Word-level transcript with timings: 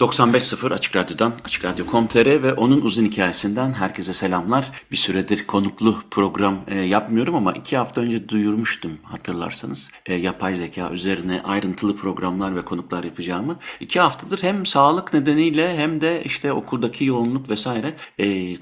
95.0 0.00 0.74
Açık 0.74 0.96
Radyo'dan, 0.96 1.32
Açık 1.44 1.64
Radyo.com.tr 1.64 2.42
ve 2.42 2.52
onun 2.52 2.80
uzun 2.80 3.04
hikayesinden 3.04 3.72
herkese 3.72 4.12
selamlar. 4.12 4.72
Bir 4.90 4.96
süredir 4.96 5.46
konuklu 5.46 5.96
program 6.10 6.58
e, 6.66 6.78
yapmıyorum 6.78 7.34
ama 7.34 7.52
iki 7.52 7.76
hafta 7.76 8.00
önce 8.00 8.28
duyurmuştum 8.28 8.90
hatırlarsanız. 9.02 9.90
E, 10.06 10.14
yapay 10.14 10.54
zeka 10.54 10.90
üzerine 10.90 11.42
ayrıntılı 11.44 11.96
programlar 11.96 12.56
ve 12.56 12.64
konuklar 12.64 13.04
yapacağımı. 13.04 13.58
İki 13.80 14.00
haftadır 14.00 14.42
hem 14.42 14.66
sağlık 14.66 15.12
nedeniyle 15.12 15.78
hem 15.78 16.00
de 16.00 16.22
işte 16.24 16.52
okuldaki 16.52 17.04
yoğunluk 17.04 17.48
vesaire 17.48 17.96
e, 18.18 18.56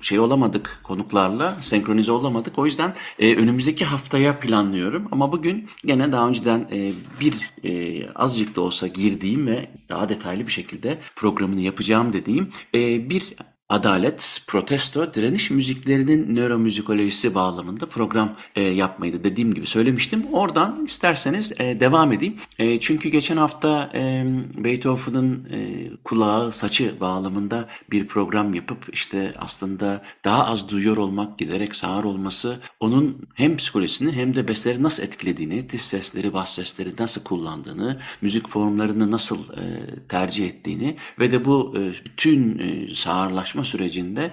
şey 0.00 0.20
olamadık 0.20 0.80
konuklarla, 0.82 1.56
senkronize 1.60 2.12
olamadık. 2.12 2.58
O 2.58 2.66
yüzden 2.66 2.94
e, 3.18 3.36
önümüzdeki 3.36 3.84
haftaya 3.84 4.40
planlıyorum. 4.40 5.08
Ama 5.12 5.32
bugün 5.32 5.68
gene 5.84 6.12
daha 6.12 6.28
önceden 6.28 6.68
e, 6.72 6.90
bir 7.20 7.50
e, 7.64 8.02
azıcık 8.10 8.56
da 8.56 8.60
olsa 8.60 8.86
girdiğim 8.86 9.46
ve 9.46 9.66
daha 9.88 10.08
detaylı 10.08 10.46
bir 10.46 10.52
şekilde 10.52 10.67
şekilde 10.68 10.98
programını 11.16 11.60
yapacağım 11.60 12.12
dediğim 12.12 12.48
e, 12.74 13.10
bir 13.10 13.34
adalet, 13.68 14.42
protesto, 14.46 15.14
direniş 15.14 15.50
müziklerinin 15.50 16.34
nöromüzikolojisi 16.34 17.34
bağlamında 17.34 17.86
program 17.86 18.36
e, 18.56 18.62
yapmayı 18.62 19.12
da 19.12 19.24
dediğim 19.24 19.54
gibi 19.54 19.66
söylemiştim. 19.66 20.22
Oradan 20.32 20.84
isterseniz 20.84 21.52
e, 21.58 21.80
devam 21.80 22.12
edeyim. 22.12 22.36
E, 22.58 22.80
çünkü 22.80 23.08
geçen 23.08 23.36
hafta 23.36 23.90
e, 23.94 24.24
Beethoven'ın 24.56 25.48
e, 25.52 25.90
kulağı, 26.04 26.52
saçı 26.52 27.00
bağlamında 27.00 27.68
bir 27.90 28.06
program 28.06 28.54
yapıp 28.54 28.88
işte 28.92 29.34
aslında 29.38 30.02
daha 30.24 30.46
az 30.46 30.68
duyuyor 30.68 30.96
olmak, 30.96 31.38
giderek 31.38 31.76
sağır 31.76 32.04
olması 32.04 32.60
onun 32.80 33.28
hem 33.34 33.56
psikolojisini 33.56 34.12
hem 34.12 34.34
de 34.34 34.48
besleri 34.48 34.82
nasıl 34.82 35.02
etkilediğini, 35.02 35.68
tiz 35.68 35.82
sesleri, 35.82 36.32
bas 36.32 36.54
sesleri 36.54 36.90
nasıl 36.98 37.22
kullandığını, 37.22 37.98
müzik 38.22 38.48
formlarını 38.48 39.10
nasıl 39.10 39.38
e, 39.38 39.64
tercih 40.08 40.46
ettiğini 40.46 40.96
ve 41.18 41.30
de 41.30 41.44
bu 41.44 41.74
e, 41.78 41.80
bütün 42.06 42.58
e, 42.58 42.94
sağırlaşma 42.94 43.57
çalışma 43.58 43.64
sürecinde 43.64 44.30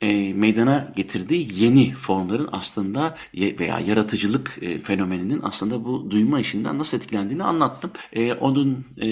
e, 0.00 0.32
meydana 0.34 0.92
getirdiği 0.96 1.48
yeni 1.62 1.92
formların 1.92 2.48
aslında 2.52 3.16
veya 3.34 3.80
yaratıcılık 3.80 4.58
e, 4.62 4.80
fenomeninin 4.80 5.40
aslında 5.42 5.84
bu 5.84 6.10
duyma 6.10 6.40
işinden 6.40 6.78
nasıl 6.78 6.98
etkilendiğini 6.98 7.44
anlattım. 7.44 7.90
E, 8.12 8.32
onun 8.32 8.84
e, 9.02 9.08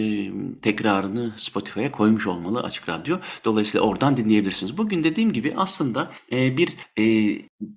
tekrarını 0.62 1.32
Spotify'a 1.36 1.91
koymuş 1.91 2.27
olmalı 2.27 2.60
Açık 2.60 2.88
Radyo. 2.88 3.19
Dolayısıyla 3.44 3.87
oradan 3.87 4.16
dinleyebilirsiniz. 4.16 4.78
Bugün 4.78 5.04
dediğim 5.04 5.32
gibi 5.32 5.54
aslında 5.56 6.10
e, 6.32 6.56
bir 6.56 6.69
e, 6.98 7.04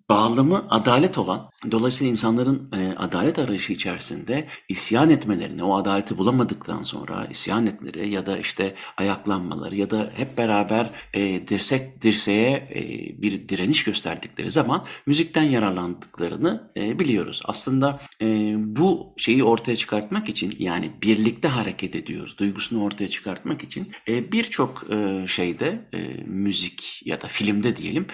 bağlamı 0.09 0.65
adalet 0.69 1.17
olan, 1.17 1.49
dolayısıyla 1.71 2.11
insanların 2.11 2.71
e, 2.73 2.95
adalet 2.97 3.39
arayışı 3.39 3.73
içerisinde 3.73 4.47
isyan 4.69 5.09
etmelerini, 5.09 5.63
o 5.63 5.75
adaleti 5.75 6.17
bulamadıktan 6.17 6.83
sonra 6.83 7.27
isyan 7.31 7.67
etmeleri 7.67 8.09
ya 8.09 8.25
da 8.25 8.37
işte 8.37 8.75
ayaklanmaları 8.97 9.75
ya 9.75 9.89
da 9.89 10.09
hep 10.15 10.37
beraber 10.37 10.89
e, 11.13 11.47
dirsek 11.47 11.74
dirseğe 12.01 12.51
e, 12.75 12.81
bir 13.21 13.49
direniş 13.49 13.83
gösterdikleri 13.83 14.51
zaman 14.51 14.85
müzikten 15.05 15.43
yararlandıklarını 15.43 16.71
e, 16.77 16.99
biliyoruz. 16.99 17.41
Aslında 17.45 17.99
e, 18.21 18.53
bu 18.57 19.13
şeyi 19.17 19.43
ortaya 19.43 19.75
çıkartmak 19.75 20.29
için 20.29 20.55
yani 20.59 20.91
birlikte 21.01 21.47
hareket 21.47 21.95
ediyoruz 21.95 22.37
duygusunu 22.37 22.83
ortaya 22.83 23.07
çıkartmak 23.07 23.63
için 23.63 23.91
birçok 24.07 24.85
şeyde 25.27 25.89
müzik 26.25 27.01
ya 27.05 27.21
da 27.21 27.27
filmde 27.27 27.77
diyelim 27.77 28.07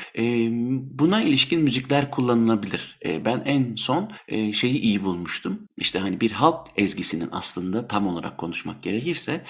buna 0.99 1.21
ilişkin 1.21 1.61
müzikler 1.61 2.11
kullanılabilir. 2.11 2.99
Ben 3.05 3.43
en 3.45 3.75
son 3.75 4.11
şeyi 4.53 4.79
iyi 4.79 5.03
bulmuştum. 5.03 5.59
İşte 5.77 5.99
hani 5.99 6.21
bir 6.21 6.31
halk 6.31 6.67
ezgisinin 6.77 7.29
aslında 7.31 7.87
tam 7.87 8.07
olarak 8.07 8.37
konuşmak 8.37 8.83
gerekirse 8.83 9.43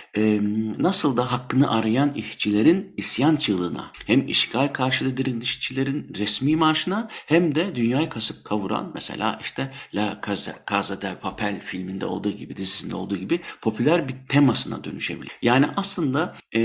nasıl 0.79 1.17
da 1.17 1.31
hakkını 1.31 1.71
arayan 1.71 2.13
işçilerin 2.13 2.93
isyan 2.97 3.35
çığlığına 3.35 3.91
hem 4.05 4.27
işgal 4.27 4.67
karşıtı 4.67 5.17
direniş 5.17 5.71
resmi 6.17 6.55
marşına 6.55 7.07
hem 7.11 7.55
de 7.55 7.75
dünyayı 7.75 8.09
kasıp 8.09 8.45
kavuran 8.45 8.91
mesela 8.93 9.39
işte 9.41 9.71
La 9.93 10.21
Casa, 10.27 10.55
Casa 10.69 11.01
del 11.01 11.19
Papel 11.19 11.61
filminde 11.61 12.05
olduğu 12.05 12.31
gibi 12.31 12.57
dizisinde 12.57 12.95
olduğu 12.95 13.17
gibi 13.17 13.39
popüler 13.61 14.07
bir 14.07 14.15
temasına 14.29 14.83
dönüşebilir. 14.83 15.31
Yani 15.41 15.65
aslında 15.77 16.35
e, 16.55 16.59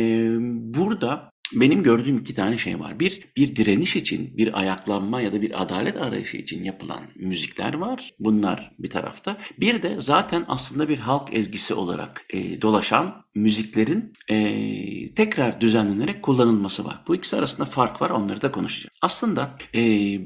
burada 0.75 1.30
benim 1.52 1.82
gördüğüm 1.82 2.19
iki 2.19 2.34
tane 2.34 2.58
şey 2.58 2.80
var. 2.80 3.00
Bir, 3.00 3.28
bir 3.36 3.56
direniş 3.56 3.96
için, 3.96 4.36
bir 4.36 4.58
ayaklanma 4.58 5.20
ya 5.20 5.32
da 5.32 5.42
bir 5.42 5.62
adalet 5.62 5.96
arayışı 5.96 6.36
için 6.36 6.64
yapılan 6.64 7.00
müzikler 7.16 7.75
var. 7.75 8.14
Bunlar 8.19 8.72
bir 8.78 8.91
tarafta. 8.91 9.36
Bir 9.60 9.82
de 9.82 9.96
zaten 9.98 10.44
aslında 10.48 10.88
bir 10.88 10.98
halk 10.98 11.34
ezgisi 11.34 11.75
olarak 11.75 12.25
e, 12.30 12.62
dolaşan 12.62 13.25
müziklerin 13.36 14.12
e, 14.30 15.14
tekrar 15.14 15.60
düzenlenerek 15.60 16.22
kullanılması 16.22 16.84
var. 16.84 17.02
Bu 17.08 17.16
ikisi 17.16 17.36
arasında 17.36 17.66
fark 17.66 18.02
var 18.02 18.10
onları 18.10 18.42
da 18.42 18.52
konuşacağım. 18.52 18.91
Aslında 19.02 19.58
e, 19.74 19.80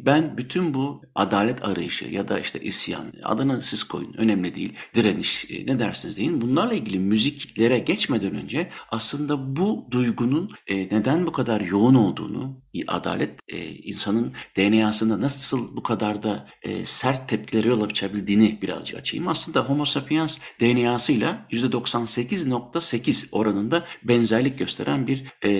ben 0.06 0.36
bütün 0.36 0.74
bu 0.74 1.02
adalet 1.14 1.64
arayışı 1.64 2.04
ya 2.04 2.28
da 2.28 2.40
işte 2.40 2.60
isyan 2.60 3.12
adını 3.22 3.62
siz 3.62 3.84
koyun 3.84 4.12
önemli 4.12 4.54
değil 4.54 4.72
direniş 4.94 5.50
e, 5.50 5.66
ne 5.66 5.78
dersiniz 5.78 6.16
deyin 6.16 6.40
bunlarla 6.40 6.74
ilgili 6.74 6.98
müziklere 6.98 7.78
geçmeden 7.78 8.34
önce 8.34 8.70
aslında 8.90 9.56
bu 9.56 9.88
duygunun 9.90 10.50
e, 10.66 10.76
neden 10.76 11.26
bu 11.26 11.32
kadar 11.32 11.60
yoğun 11.60 11.94
olduğunu 11.94 12.60
adalet 12.86 13.40
e, 13.48 13.68
insanın 13.68 14.32
DNA'sında 14.56 15.20
nasıl 15.20 15.76
bu 15.76 15.82
kadar 15.82 16.22
da 16.22 16.46
e, 16.62 16.84
sert 16.84 17.28
tepkileri 17.28 17.68
yol 17.68 17.82
açabildiğini 17.82 18.58
birazcık 18.62 18.98
açayım. 18.98 19.28
Aslında 19.28 19.60
Homo 19.60 19.84
sapiens 19.84 20.38
DNA'sıyla 20.60 21.46
%98.8 21.50 23.00
8 23.00 23.28
oranında 23.32 23.84
benzerlik 24.02 24.58
gösteren 24.58 25.06
bir 25.06 25.24
e, 25.44 25.50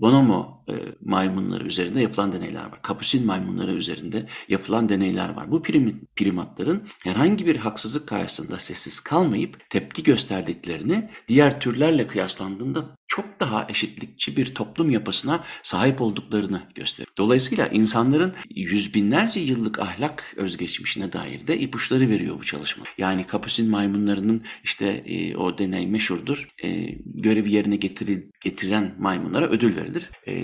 bonomo 0.00 0.64
maymunları 1.04 1.64
üzerinde 1.64 2.00
yapılan 2.00 2.32
deneyler 2.32 2.64
var. 2.64 2.82
Kapusin 2.82 3.26
maymunları 3.26 3.72
üzerinde 3.72 4.26
yapılan 4.48 4.88
deneyler 4.88 5.28
var. 5.28 5.50
Bu 5.50 5.62
prim, 5.62 6.08
primatların 6.16 6.88
herhangi 7.02 7.46
bir 7.46 7.56
haksızlık 7.56 8.08
karşısında 8.08 8.58
sessiz 8.58 9.00
kalmayıp 9.00 9.70
tepki 9.70 10.02
gösterdiklerini 10.02 11.10
diğer 11.28 11.60
türlerle 11.60 12.06
kıyaslandığında 12.06 12.96
çok 13.16 13.40
daha 13.40 13.66
eşitlikçi 13.68 14.36
bir 14.36 14.54
toplum 14.54 14.90
yapısına 14.90 15.44
sahip 15.62 16.00
olduklarını 16.00 16.62
gösterir. 16.74 17.08
Dolayısıyla 17.18 17.66
insanların 17.66 18.32
yüz 18.54 18.94
binlerce 18.94 19.40
yıllık 19.40 19.78
ahlak 19.78 20.34
özgeçmişine 20.36 21.12
dair 21.12 21.46
de 21.46 21.58
ipuçları 21.58 22.08
veriyor 22.08 22.38
bu 22.38 22.44
çalışma. 22.44 22.84
Yani 22.98 23.24
kapusin 23.24 23.70
maymunlarının 23.70 24.42
işte 24.64 24.86
e, 24.86 25.36
o 25.36 25.58
deney 25.58 25.86
meşhurdur. 25.86 26.48
E, 26.64 26.68
görevi 27.04 27.52
yerine 27.52 27.76
getiri, 27.76 28.30
getiren 28.44 28.94
maymunlara 28.98 29.46
ödül 29.46 29.76
verilir. 29.76 30.10
E, 30.26 30.34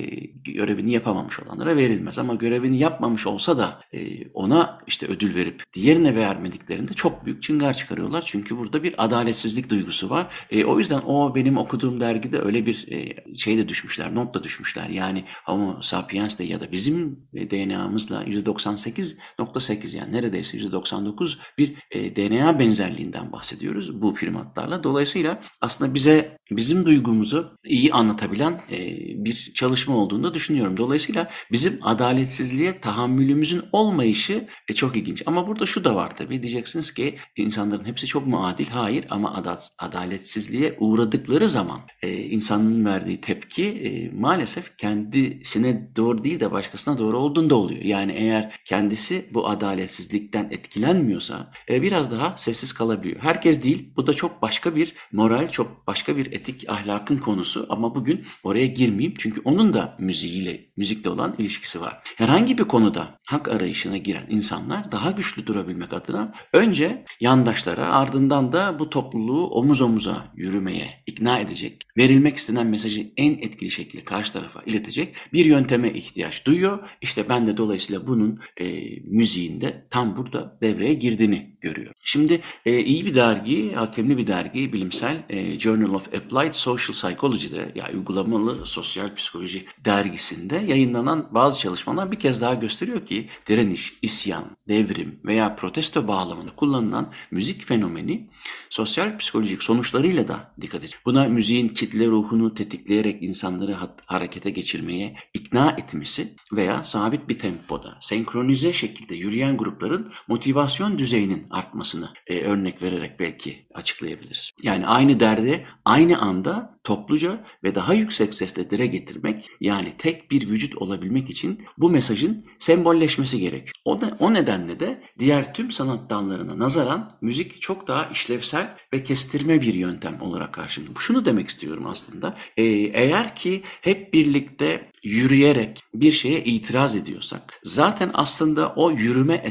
görevini 0.45 0.93
yapamamış 0.93 1.41
olanlara 1.41 1.77
verilmez. 1.77 2.19
Ama 2.19 2.35
görevini 2.35 2.79
yapmamış 2.79 3.27
olsa 3.27 3.59
da 3.59 3.81
e, 3.93 4.29
ona 4.29 4.79
işte 4.87 5.07
ödül 5.07 5.35
verip 5.35 5.63
diğerine 5.73 6.17
vermediklerinde 6.17 6.93
çok 6.95 7.27
büyük 7.27 7.43
çıngar 7.43 7.75
çıkarıyorlar. 7.75 8.23
Çünkü 8.27 8.57
burada 8.57 8.83
bir 8.83 9.05
adaletsizlik 9.05 9.71
duygusu 9.71 10.11
var. 10.11 10.27
E, 10.51 10.65
o 10.65 10.79
yüzden 10.79 11.01
o 11.07 11.35
benim 11.35 11.59
okuduğum 11.59 12.01
dergide 12.01 12.39
öyle 12.39 12.60
bir 12.67 12.89
e, 12.93 13.17
şey 13.37 13.59
de 13.59 13.69
düşmüşler, 13.69 14.15
not 14.15 14.35
da 14.35 14.45
düşmüşler. 14.45 14.89
Yani 14.89 15.25
Homo 15.45 15.83
sapiens 15.83 16.39
de 16.39 16.45
ya 16.45 16.61
da 16.61 16.73
bizim 16.73 17.29
DNA'mızla 17.35 18.25
%98.8 18.25 19.97
yani 19.97 20.13
neredeyse 20.13 20.59
%99 20.59 21.39
bir 21.59 21.75
e, 21.91 22.17
DNA 22.17 22.59
benzerliğinden 22.59 23.33
bahsediyoruz 23.33 24.03
bu 24.03 24.15
primatlarla. 24.15 24.85
Dolayısıyla 24.85 25.41
aslında 25.61 25.95
bize 25.95 26.39
bizim 26.51 26.85
duygumuzu 26.85 27.59
iyi 27.65 27.93
anlatabilen 27.93 28.63
e, 28.71 28.97
bir 29.25 29.53
çalışma 29.55 29.97
olduğunu 29.97 30.35
düşünüyorum. 30.35 30.77
Dolayısıyla 30.77 31.31
bizim 31.53 31.79
adaletsizliğe 31.83 32.81
tahammülümüzün 32.81 33.63
olmayışı 33.73 34.49
e, 34.69 34.75
çok 34.75 34.97
ilginç. 34.97 35.23
Ama 35.27 35.47
burada 35.47 35.67
şu 35.67 35.85
da 35.85 35.95
var 35.95 36.17
tabii. 36.17 36.43
Diyeceksiniz 36.43 36.95
ki 36.95 37.17
insanların 37.37 37.85
hepsi 37.85 38.07
çok 38.07 38.27
mu 38.27 38.47
adil? 38.47 38.67
Hayır 38.67 39.05
ama 39.11 39.45
adaletsizliğe 39.79 40.77
uğradıkları 40.81 41.49
zaman 41.49 41.81
e, 42.03 42.23
insanın 42.41 42.85
verdiği 42.85 43.21
tepki 43.21 43.67
e, 43.67 44.11
maalesef 44.11 44.77
kendisine 44.77 45.97
doğru 45.97 46.25
değil 46.25 46.41
de 46.41 46.53
başkasına 46.53 46.99
doğru 46.99 47.19
olduğunda 47.19 47.55
oluyor. 47.55 47.83
Yani 47.83 48.13
eğer 48.13 48.61
kendisi 48.65 49.25
bu 49.35 49.49
adaletsizlikten 49.49 50.49
etkilenmiyorsa 50.51 51.53
e, 51.71 51.83
biraz 51.83 52.13
daha 52.13 52.35
sessiz 52.37 52.73
kalabiliyor. 52.73 53.17
Herkes 53.21 53.65
değil. 53.65 53.93
Bu 53.97 54.07
da 54.07 54.15
çok 54.15 54.43
başka 54.43 54.77
bir 54.77 54.95
moral, 55.13 55.49
çok 55.49 55.87
başka 55.87 56.17
bir 56.17 56.33
etik 56.33 56.65
ahlakın 56.69 57.17
konusu 57.17 57.67
ama 57.71 57.95
bugün 57.95 58.25
oraya 58.43 58.67
girmeyeyim. 58.67 59.15
Çünkü 59.19 59.41
onun 59.45 59.75
da 59.75 59.97
müziğiyle, 59.99 60.70
müzikle 60.81 61.11
olan 61.11 61.35
ilişkisi 61.39 61.81
var. 61.81 61.99
Herhangi 62.17 62.59
bir 62.59 62.65
konuda 62.65 63.19
hak 63.27 63.49
arayışına 63.49 63.97
giren 63.97 64.27
insanlar 64.31 64.93
daha 64.93 65.11
güçlü 65.11 65.47
durabilmek 65.47 65.93
adına 65.93 66.33
önce 66.53 67.05
yandaşlara 67.21 67.91
ardından 67.91 68.53
da 68.53 68.79
bu 68.79 68.91
topluluğu 68.91 69.47
omuz 69.47 69.81
omuza 69.81 70.33
yürümeye 70.37 70.89
ikna 71.07 71.39
edecek, 71.39 71.83
verilmek 71.97 72.37
istenen 72.37 72.67
mesajı 72.67 73.07
en 73.17 73.33
etkili 73.33 73.71
şekilde 73.71 74.05
karşı 74.05 74.33
tarafa 74.33 74.63
iletecek 74.63 75.17
bir 75.33 75.45
yönteme 75.45 75.93
ihtiyaç 75.93 76.47
duyuyor. 76.47 76.79
İşte 77.01 77.29
ben 77.29 77.47
de 77.47 77.57
dolayısıyla 77.57 78.07
bunun 78.07 78.41
e, 78.61 78.67
müziğinde 79.05 79.87
tam 79.91 80.17
burada 80.17 80.59
devreye 80.63 80.95
girdiğini 80.95 81.57
görüyor. 81.61 81.93
Şimdi 82.05 82.41
e, 82.67 82.81
iyi 82.81 83.07
bir 83.07 83.15
dergi, 83.15 83.73
hakemli 83.73 84.19
bir 84.19 84.27
dergi, 84.27 84.73
bilimsel 84.73 85.25
e, 85.29 85.61
Journal 85.61 85.95
of 85.95 86.15
Applied 86.15 86.53
Social 86.53 86.95
Psychology'de 86.95 87.57
ya 87.57 87.73
yani 87.75 87.97
uygulamalı 87.97 88.67
sosyal 88.67 89.15
psikoloji 89.15 89.65
dergisinde 89.85 90.57
yayınlanan 90.71 91.29
bazı 91.31 91.61
çalışmalar 91.61 92.13
bir 92.13 92.19
kez 92.19 92.41
daha 92.41 92.55
gösteriyor 92.55 93.07
ki 93.07 93.29
direniş, 93.49 93.95
isyan, 94.03 94.45
devrim 94.69 95.21
veya 95.25 95.57
protesto 95.57 96.09
bağlamında 96.09 96.51
kullanılan 96.57 97.13
müzik 97.31 97.65
fenomeni 97.65 98.31
sosyal 98.71 99.19
psikolojik 99.19 99.63
sonuçlarıyla 99.63 100.29
da 100.29 100.55
dikkat 100.61 100.81
edecek. 100.81 101.01
Buna 101.05 101.29
müziğin 101.29 101.69
kitle 101.69 102.07
ruhunu 102.07 102.55
tetikleyerek 102.55 103.23
insanları 103.23 103.77
harekete 104.07 104.51
geçirmeye 104.51 105.15
ikna 105.35 105.71
etmesi 105.71 106.35
veya 106.53 106.85
sabit 106.85 107.29
bir 107.29 107.39
tempoda, 107.39 107.99
senkronize 108.01 108.73
şekilde 108.73 109.15
yürüyen 109.15 109.57
grupların 109.57 110.13
motivasyon 110.29 110.99
düzeyinin 110.99 111.47
artmasını 111.51 112.09
e, 112.27 112.41
örnek 112.41 112.83
vererek 112.83 113.21
belki 113.21 113.67
açıklayabiliriz. 113.75 114.51
Yani 114.63 114.87
aynı 114.87 115.21
derdi 115.21 115.63
aynı 115.85 116.21
anda 116.21 116.81
topluca 116.85 117.45
ve 117.65 117.75
daha 117.75 117.95
yüksek 117.95 118.35
sesle 118.35 118.71
dile 118.71 118.87
getirmek 118.87 119.49
yani 119.61 119.93
tek 119.99 120.31
bir 120.31 120.49
vücut 120.49 120.60
olabilmek 120.77 121.31
için 121.31 121.63
bu 121.79 121.91
mesajın 121.91 122.47
sembolleşmesi 122.59 123.41
gerek. 123.41 123.71
O, 123.85 124.01
da, 124.01 124.17
o 124.19 124.35
nedenle 124.35 124.81
de 124.81 125.03
diğer 125.19 125.55
tüm 125.55 125.71
sanat 125.71 126.11
dallarına 126.11 126.59
nazaran 126.59 127.11
müzik 127.21 127.61
çok 127.61 127.89
daha 127.89 128.05
işlevsel 128.05 128.77
ve 128.95 129.03
kestirme 129.03 129.61
bir 129.61 129.75
yöntem 129.75 130.21
olarak 130.21 130.55
karşımda. 130.55 130.91
Şunu 130.99 131.25
demek 131.25 131.49
istiyorum 131.49 131.87
aslında. 131.87 132.37
Ee, 132.57 132.65
eğer 132.93 133.35
ki 133.35 133.63
hep 133.81 134.15
birlikte 134.15 134.90
yürüyerek 135.03 135.83
bir 135.95 136.13
şeye 136.13 136.45
itiraz 136.45 136.97
ediyorsak 136.97 137.61
zaten 137.65 138.11
aslında 138.15 138.73
o 138.77 138.91
yürüme 138.91 139.45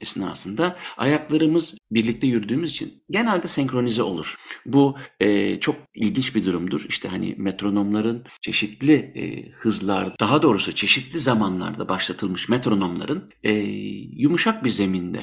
esnasında 0.00 0.76
ayaklarımız 0.96 1.74
birlikte 1.90 2.26
yürüdüğümüz 2.26 2.70
için 2.70 3.02
genelde 3.10 3.48
senkronize 3.48 4.02
olur. 4.02 4.34
Bu 4.66 4.96
e, 5.20 5.60
çok 5.60 5.76
ilginç 5.94 6.34
bir 6.34 6.46
durumdur. 6.46 6.86
İşte 6.88 7.08
hani 7.08 7.34
metronomların 7.38 8.24
çeşitli 8.40 8.92
e, 8.94 9.50
hızlar, 9.52 10.08
daha 10.20 10.42
doğrusu 10.42 10.74
çeşitli 10.74 11.18
zamanlarda 11.18 11.88
başlatılmış 11.88 12.48
metronomların 12.48 13.30
e, 13.42 13.52
yumuşak 14.16 14.64
bir 14.64 14.70
zeminde 14.70 15.20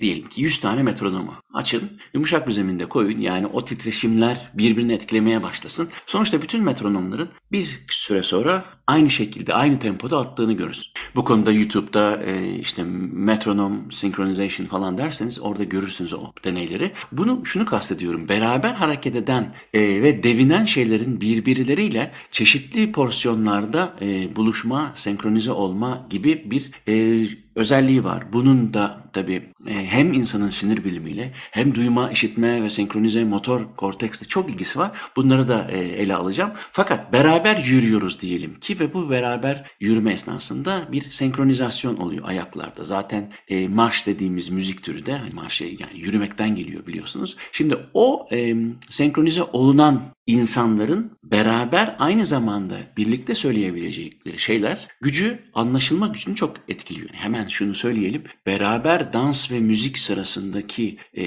diyelim 0.00 0.28
ki 0.28 0.42
100 0.42 0.60
tane 0.60 0.82
metronomu 0.82 1.34
açın, 1.54 1.90
yumuşak 2.14 2.46
bir 2.46 2.52
zeminde 2.52 2.86
koyun. 2.86 3.18
Yani 3.18 3.46
o 3.46 3.64
titreşimler 3.64 4.50
birbirini 4.54 4.92
etkilemeye 4.92 5.42
başlasın. 5.42 5.88
Sonuçta 6.06 6.42
bütün 6.42 6.64
metronomların 6.64 7.28
bir 7.52 7.84
süre 7.88 8.22
sonra 8.22 8.64
aynı 8.86 9.10
şekilde, 9.16 9.54
aynı 9.54 9.78
tempoda 9.78 10.18
attığını 10.18 10.52
görürsün. 10.52 10.92
Bu 11.14 11.24
konuda 11.24 11.52
YouTube'da 11.52 12.22
e, 12.22 12.58
işte 12.58 12.82
metronom 13.12 13.92
synchronization 13.92 14.66
falan 14.66 14.98
derseniz 14.98 15.40
orada 15.40 15.64
görürsünüz 15.64 16.14
o 16.14 16.32
deneyleri. 16.44 16.92
Bunu 17.12 17.46
şunu 17.46 17.64
kastediyorum. 17.64 18.28
Beraber 18.28 18.74
hareket 18.74 19.16
eden 19.16 19.52
e, 19.74 19.80
ve 19.80 20.22
devinen 20.22 20.64
şeylerin 20.64 21.20
birbirleriyle 21.20 22.12
çeşitli 22.30 22.92
porsiyonlarda 22.92 23.96
e, 24.00 24.36
buluşma, 24.36 24.92
senkronize 24.94 25.52
olma 25.52 26.06
gibi 26.10 26.50
bir 26.50 26.70
e, 26.88 27.26
özelliği 27.56 28.04
var. 28.04 28.32
Bunun 28.32 28.74
da 28.74 29.00
tabii 29.12 29.52
e, 29.68 29.74
hem 29.74 30.12
insanın 30.12 30.50
sinir 30.50 30.84
bilimiyle 30.84 31.32
hem 31.50 31.74
duyma, 31.74 32.10
işitme 32.10 32.62
ve 32.62 32.70
senkronize 32.70 33.24
motor 33.24 33.60
korteksle 33.76 34.26
çok 34.26 34.50
ilgisi 34.50 34.78
var. 34.78 34.90
Bunları 35.16 35.48
da 35.48 35.66
e, 35.70 35.78
ele 35.78 36.14
alacağım. 36.14 36.52
Fakat 36.72 37.12
beraber 37.12 37.56
yürüyoruz 37.56 38.20
diyelim 38.20 38.60
ki 38.60 38.80
ve 38.80 38.94
bu 38.94 39.10
beraber 39.10 39.70
yürüme 39.80 40.12
esnasında 40.12 40.88
bir 40.92 41.10
senkronizasyon 41.10 41.96
oluyor 41.96 42.28
ayaklarda. 42.28 42.84
Zaten 42.84 43.32
e, 43.48 43.68
marş 43.68 44.06
dediğimiz 44.06 44.50
müzik 44.50 44.82
türü 44.82 45.06
de 45.06 45.12
hani 45.18 45.34
marş 45.34 45.60
yani 45.60 45.76
yürümekten 45.94 46.56
geliyor 46.56 46.86
biliyorsunuz. 46.86 47.36
Şimdi 47.52 47.76
o 47.94 48.28
senkronize 48.88 49.42
olunan 49.42 50.02
insanların 50.26 51.18
beraber 51.24 51.96
aynı 51.98 52.24
zamanda 52.24 52.76
birlikte 52.96 53.34
söyleyebilecekleri 53.34 54.38
şeyler 54.38 54.88
gücü 55.00 55.38
anlaşılma 55.54 56.08
gücünü 56.08 56.36
çok 56.36 56.56
etkiliyor. 56.68 57.08
Hemen 57.12 57.45
şunu 57.48 57.74
söyleyelim. 57.74 58.22
Beraber 58.46 59.12
dans 59.12 59.50
ve 59.50 59.60
müzik 59.60 59.98
sırasındaki 59.98 60.96
e, 61.16 61.24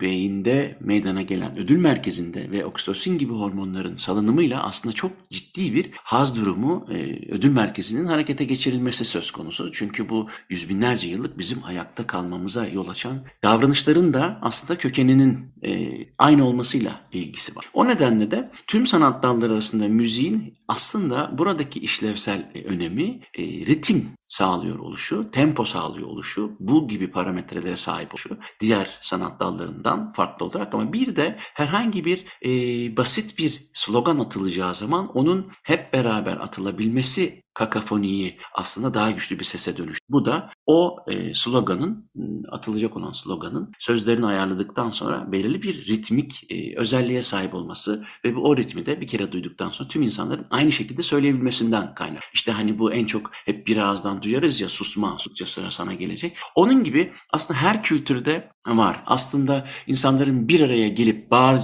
beyinde 0.00 0.76
meydana 0.80 1.22
gelen 1.22 1.58
ödül 1.58 1.78
merkezinde 1.78 2.50
ve 2.50 2.64
oksitosin 2.64 3.18
gibi 3.18 3.32
hormonların 3.32 3.96
salınımıyla 3.96 4.62
aslında 4.62 4.92
çok 4.92 5.12
ciddi 5.30 5.74
bir 5.74 5.90
haz 5.94 6.36
durumu 6.36 6.86
e, 6.90 6.94
ödül 7.32 7.50
merkezinin 7.50 8.04
harekete 8.04 8.44
geçirilmesi 8.44 9.04
söz 9.04 9.30
konusu. 9.30 9.72
Çünkü 9.72 10.08
bu 10.08 10.28
yüz 10.50 10.68
binlerce 10.68 11.08
yıllık 11.08 11.38
bizim 11.38 11.64
ayakta 11.64 12.06
kalmamıza 12.06 12.66
yol 12.66 12.88
açan 12.88 13.24
davranışların 13.44 14.14
da 14.14 14.38
aslında 14.42 14.78
kökeninin 14.78 15.52
e, 15.64 15.90
aynı 16.18 16.46
olmasıyla 16.46 17.00
ilgisi 17.12 17.56
var. 17.56 17.70
O 17.74 17.88
nedenle 17.88 18.30
de 18.30 18.50
tüm 18.66 18.86
sanat 18.86 19.22
dalları 19.22 19.52
arasında 19.52 19.88
müziğin 19.88 20.54
aslında 20.68 21.38
buradaki 21.38 21.80
işlevsel 21.80 22.50
e, 22.54 22.62
önemi 22.62 23.20
e, 23.34 23.42
ritim 23.42 24.08
sağlıyor 24.26 24.78
oluşu, 24.78 25.30
tempo 25.30 25.64
sağlıyor 25.64 26.08
oluşu, 26.08 26.56
bu 26.60 26.88
gibi 26.88 27.10
parametrelere 27.10 27.76
sahip 27.76 28.14
oluşu 28.14 28.38
diğer 28.60 28.98
sanat 29.00 29.40
dallarından 29.40 30.12
farklı 30.12 30.46
olarak. 30.46 30.74
Ama 30.74 30.92
bir 30.92 31.16
de 31.16 31.38
herhangi 31.40 32.04
bir 32.04 32.24
e, 32.44 32.50
basit 32.96 33.38
bir 33.38 33.70
slogan 33.72 34.18
atılacağı 34.18 34.74
zaman 34.74 35.08
onun 35.08 35.50
hep 35.62 35.92
beraber 35.92 36.36
atılabilmesi 36.36 37.45
kakafoniyi 37.56 38.38
aslında 38.54 38.94
daha 38.94 39.10
güçlü 39.10 39.38
bir 39.38 39.44
sese 39.44 39.76
dönüş. 39.76 39.98
Bu 40.08 40.26
da 40.26 40.50
o 40.66 40.96
e, 41.08 41.34
sloganın 41.34 42.10
atılacak 42.48 42.96
olan 42.96 43.12
sloganın 43.12 43.72
sözlerini 43.78 44.26
ayarladıktan 44.26 44.90
sonra 44.90 45.32
belirli 45.32 45.62
bir 45.62 45.86
ritmik 45.86 46.52
e, 46.52 46.76
özelliğe 46.76 47.22
sahip 47.22 47.54
olması 47.54 48.04
ve 48.24 48.36
bu 48.36 48.40
o 48.40 48.56
ritmi 48.56 48.86
de 48.86 49.00
bir 49.00 49.06
kere 49.06 49.32
duyduktan 49.32 49.70
sonra 49.70 49.88
tüm 49.88 50.02
insanların 50.02 50.46
aynı 50.50 50.72
şekilde 50.72 51.02
söyleyebilmesinden 51.02 51.94
kaynak. 51.94 52.22
İşte 52.34 52.52
hani 52.52 52.78
bu 52.78 52.92
en 52.92 53.04
çok 53.04 53.30
hep 53.44 53.66
bir 53.66 53.76
ağızdan 53.76 54.22
duyarız 54.22 54.60
ya 54.60 54.68
susma, 54.68 55.16
susça 55.18 55.46
sıra 55.46 55.70
sana 55.70 55.94
gelecek. 55.94 56.36
Onun 56.54 56.84
gibi 56.84 57.12
aslında 57.32 57.60
her 57.60 57.82
kültürde 57.82 58.50
var. 58.66 59.02
Aslında 59.06 59.66
insanların 59.86 60.48
bir 60.48 60.60
araya 60.60 60.88
gelip 60.88 61.30
bağır, 61.30 61.60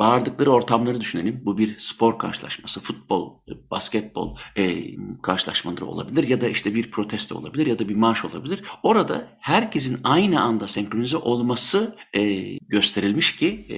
bağırdıkları 0.00 0.50
ortamları 0.50 1.00
düşünelim. 1.00 1.40
Bu 1.44 1.58
bir 1.58 1.78
spor 1.78 2.18
karşılaşması, 2.18 2.80
futbol, 2.80 3.34
basketbol 3.70 4.36
e, 4.56 4.84
karşılaşmaları 5.22 5.86
olabilir 5.86 6.28
ya 6.28 6.40
da 6.40 6.48
işte 6.48 6.74
bir 6.74 6.90
protesto 6.90 7.38
olabilir 7.38 7.66
ya 7.66 7.78
da 7.78 7.88
bir 7.88 7.94
marş 7.94 8.24
olabilir. 8.24 8.62
Orada 8.82 9.38
herkesin 9.40 10.00
aynı 10.04 10.40
anda 10.40 10.68
senkronize 10.68 11.16
olması 11.16 11.96
e, 12.12 12.40
gösterilmiş 12.56 13.36
ki 13.36 13.66
e, 13.70 13.76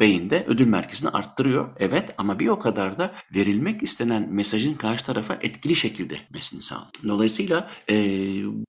beyinde 0.00 0.44
ödül 0.48 0.66
merkezini 0.66 1.10
arttırıyor. 1.10 1.76
Evet 1.78 2.14
ama 2.18 2.38
bir 2.38 2.48
o 2.48 2.58
kadar 2.58 2.98
da 2.98 3.14
verilmek 3.34 3.82
istenen 3.82 4.28
mesajın 4.30 4.74
karşı 4.74 5.04
tarafa 5.04 5.34
etkili 5.34 5.74
şekilde 5.74 6.14
gitmesini 6.14 6.62
sağlıyor. 6.62 6.90
Dolayısıyla 7.08 7.70
e, 7.90 7.96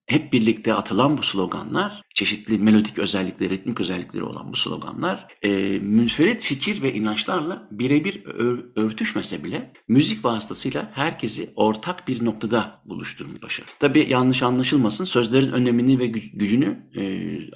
hep 0.05 0.33
birlikte 0.33 0.73
atılan 0.73 1.17
bu 1.17 1.23
sloganlar 1.23 2.01
çeşitli 2.13 2.57
melodik 2.57 2.99
özellikleri, 2.99 3.49
ritmik 3.49 3.79
özellikleri 3.79 4.23
olan 4.23 4.51
bu 4.51 4.55
sloganlar 4.55 5.27
e, 5.41 5.49
münferit 5.79 6.43
fikir 6.43 6.81
ve 6.81 6.93
inançlarla 6.93 7.67
birebir 7.71 8.25
örtüşmese 8.75 9.43
bile 9.43 9.73
müzik 9.87 10.25
vasıtasıyla 10.25 10.91
herkesi 10.95 11.49
ortak 11.55 12.07
bir 12.07 12.25
noktada 12.25 12.81
buluşturmayı 12.85 13.41
başarır. 13.41 13.69
Tabi 13.79 14.07
yanlış 14.09 14.43
anlaşılmasın 14.43 15.05
sözlerin 15.05 15.51
önemini 15.51 15.99
ve 15.99 16.07
gücünü 16.07 16.89
e, 16.95 17.03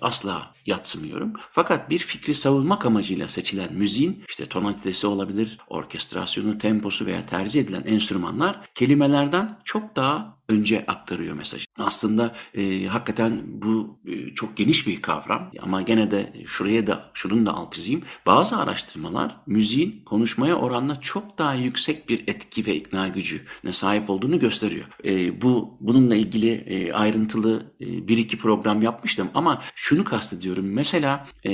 asla 0.01 0.53
yatsımıyorum. 0.65 1.33
Fakat 1.51 1.89
bir 1.89 1.99
fikri 1.99 2.33
savunmak 2.33 2.85
amacıyla 2.85 3.27
seçilen 3.27 3.73
müziğin 3.73 4.23
işte 4.29 4.45
tonalitesi 4.45 5.07
olabilir, 5.07 5.57
orkestrasyonu, 5.67 6.57
temposu 6.57 7.05
veya 7.05 7.25
tercih 7.25 7.61
edilen 7.61 7.83
enstrümanlar 7.85 8.61
kelimelerden 8.75 9.59
çok 9.63 9.95
daha 9.95 10.38
önce 10.49 10.85
aktarıyor 10.87 11.35
mesajı. 11.35 11.65
Aslında 11.77 12.35
e, 12.53 12.85
hakikaten 12.85 13.41
bu 13.45 13.99
e, 14.05 14.35
çok 14.35 14.57
geniş 14.57 14.87
bir 14.87 15.01
kavram 15.01 15.51
ama 15.61 15.81
gene 15.81 16.11
de 16.11 16.33
şuraya 16.47 16.87
da 16.87 17.11
şunun 17.13 17.45
da 17.45 17.53
alt 17.53 17.73
çizeyim. 17.73 18.01
Bazı 18.25 18.57
araştırmalar 18.57 19.35
müziğin 19.47 20.03
konuşmaya 20.05 20.55
oranla 20.55 21.01
çok 21.01 21.37
daha 21.37 21.53
yüksek 21.53 22.09
bir 22.09 22.23
etki 22.27 22.65
ve 22.65 22.75
ikna 22.75 23.07
gücüne 23.07 23.71
sahip 23.71 24.09
olduğunu 24.09 24.39
gösteriyor. 24.39 24.85
E, 25.05 25.41
bu 25.41 25.77
bununla 25.79 26.15
ilgili 26.15 26.51
e, 26.51 26.93
ayrıntılı 26.93 27.73
e, 27.81 28.07
bir 28.07 28.17
iki 28.17 28.37
program 28.37 28.81
yapmıştım 28.81 29.29
ama 29.33 29.61
şunu 29.75 30.03
kastediyorum. 30.03 30.65
Mesela 30.65 31.27
e, 31.45 31.51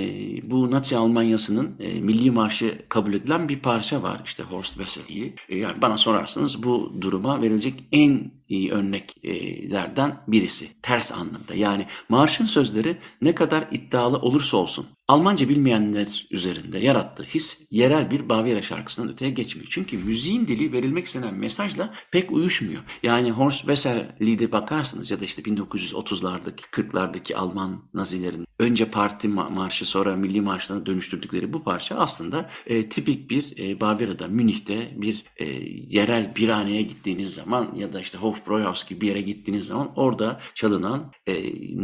bu 0.51 0.71
Nazi 0.71 0.97
Almanyası'nın 0.97 1.75
e, 1.79 2.01
milli 2.01 2.31
marşı 2.31 2.85
kabul 2.89 3.13
edilen 3.13 3.49
bir 3.49 3.59
parça 3.59 4.03
var. 4.03 4.21
İşte 4.25 4.43
Horst 4.43 4.73
Wessel 4.73 5.05
E, 5.49 5.57
yani 5.57 5.81
bana 5.81 5.97
sorarsanız 5.97 6.63
bu 6.63 6.93
duruma 7.01 7.41
verilecek 7.41 7.83
en 7.91 8.31
örneklerden 8.49 10.23
birisi. 10.27 10.81
Ters 10.81 11.11
anlamda. 11.11 11.55
Yani 11.55 11.87
marşın 12.09 12.45
sözleri 12.45 12.97
ne 13.21 13.35
kadar 13.35 13.67
iddialı 13.71 14.17
olursa 14.17 14.57
olsun 14.57 14.87
Almanca 15.07 15.49
bilmeyenler 15.49 16.27
üzerinde 16.31 16.79
yarattığı 16.79 17.23
his 17.23 17.59
yerel 17.71 18.11
bir 18.11 18.29
Bavyera 18.29 18.61
şarkısından 18.61 19.13
öteye 19.13 19.31
geçmiyor. 19.31 19.67
Çünkü 19.71 19.97
müziğin 19.97 20.47
dili 20.47 20.71
verilmek 20.71 21.05
istenen 21.05 21.33
mesajla 21.33 21.93
pek 22.11 22.31
uyuşmuyor. 22.31 22.81
Yani 23.03 23.31
Horst 23.31 23.59
Wessel 23.59 24.15
Lied'e 24.21 24.51
bakarsınız 24.51 25.11
ya 25.11 25.19
da 25.19 25.25
işte 25.25 25.41
1930'lardaki 25.41 26.61
40'lardaki 26.71 27.35
Alman 27.35 27.83
Nazilerin 27.93 28.45
önce 28.59 28.85
parti 28.85 29.27
marşı 29.27 29.85
sonra 29.85 30.15
milli 30.15 30.41
marşlarına 30.41 30.85
dönüştürdükleri 30.85 31.53
bu 31.53 31.63
parça 31.63 31.95
aslında 31.95 32.49
e, 32.65 32.89
tipik 32.89 33.29
bir 33.29 33.57
e, 33.57 33.81
Bavyera'da, 33.81 34.27
Münih'te 34.27 34.93
bir 34.95 35.23
e, 35.37 35.45
yerel 35.87 36.35
birhaneye 36.35 36.81
gittiğiniz 36.81 37.33
zaman 37.33 37.75
ya 37.75 37.93
da 37.93 38.01
işte 38.01 38.17
Hofbräuhaus 38.17 38.89
gibi 38.89 39.01
bir 39.01 39.07
yere 39.07 39.21
gittiğiniz 39.21 39.65
zaman 39.65 39.91
orada 39.95 40.39
çalınan 40.53 41.11
e, 41.27 41.33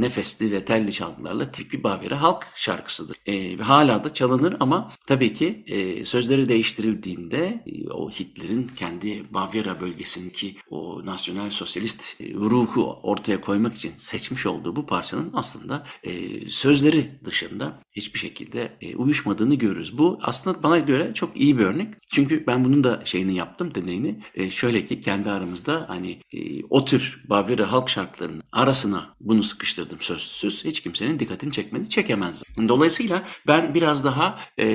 nefesli 0.02 0.52
ve 0.52 0.66
telli 0.66 0.92
çalgılarla 0.92 1.52
tipik 1.52 1.74
bir 1.74 1.84
Bavyera 1.84 2.22
halk 2.22 2.48
şarkısıdır. 2.56 3.11
E, 3.26 3.58
hala 3.58 4.04
da 4.04 4.14
çalınır 4.14 4.56
ama 4.60 4.92
tabii 5.08 5.34
ki 5.34 5.64
e, 5.68 6.06
sözleri 6.06 6.50
değiştirildiğinde 6.50 7.64
e, 7.68 7.90
o 7.90 8.10
Hitler'in 8.10 8.68
kendi 8.68 9.24
Bavyera 9.34 9.82
bölgesindeki 9.82 10.56
o 10.70 11.06
nasyonel 11.06 11.50
sosyalist 11.50 12.22
e, 12.22 12.34
ruhu 12.34 13.00
ortaya 13.04 13.42
koymak 13.42 13.76
için 13.76 13.92
seçmiş 13.98 14.46
olduğu 14.46 14.76
bu 14.76 14.86
parçanın 14.86 15.30
aslında 15.34 15.84
e, 16.04 16.12
sözleri 16.50 17.12
dışında 17.26 17.82
hiçbir 17.92 18.20
şekilde 18.20 18.78
e, 18.82 18.96
uyuşmadığını 18.96 19.56
görürüz. 19.56 19.98
Bu 19.98 20.20
aslında 20.22 20.64
bana 20.64 20.80
göre 20.80 21.12
çok 21.14 21.38
iyi 21.38 21.58
bir 21.58 21.66
örnek. 21.66 21.94
Çünkü 22.14 22.48
ben 22.48 22.66
bunun 22.66 22.84
da 22.84 23.02
şeyini 23.06 23.36
yaptım, 23.36 23.76
deneyini. 23.76 24.20
E, 24.36 24.50
şöyle 24.50 24.86
ki 24.86 25.02
kendi 25.02 25.32
aramızda 25.32 25.86
hani 25.88 26.20
e, 26.34 26.64
o 26.70 26.86
tür 26.86 27.24
Bavyera 27.30 27.72
halk 27.72 27.90
şarkılarının 27.90 28.44
arasına 28.52 29.16
bunu 29.20 29.44
sıkıştırdım 29.44 29.98
sözsüz. 30.00 30.66
Hiç 30.66 30.80
kimsenin 30.80 31.20
dikkatini 31.20 31.52
çekmedi, 31.52 31.90
çekemez. 31.90 32.44
Dolayısıyla 32.68 33.01
ben 33.48 33.74
biraz 33.74 34.06
daha 34.06 34.40
e, 34.58 34.68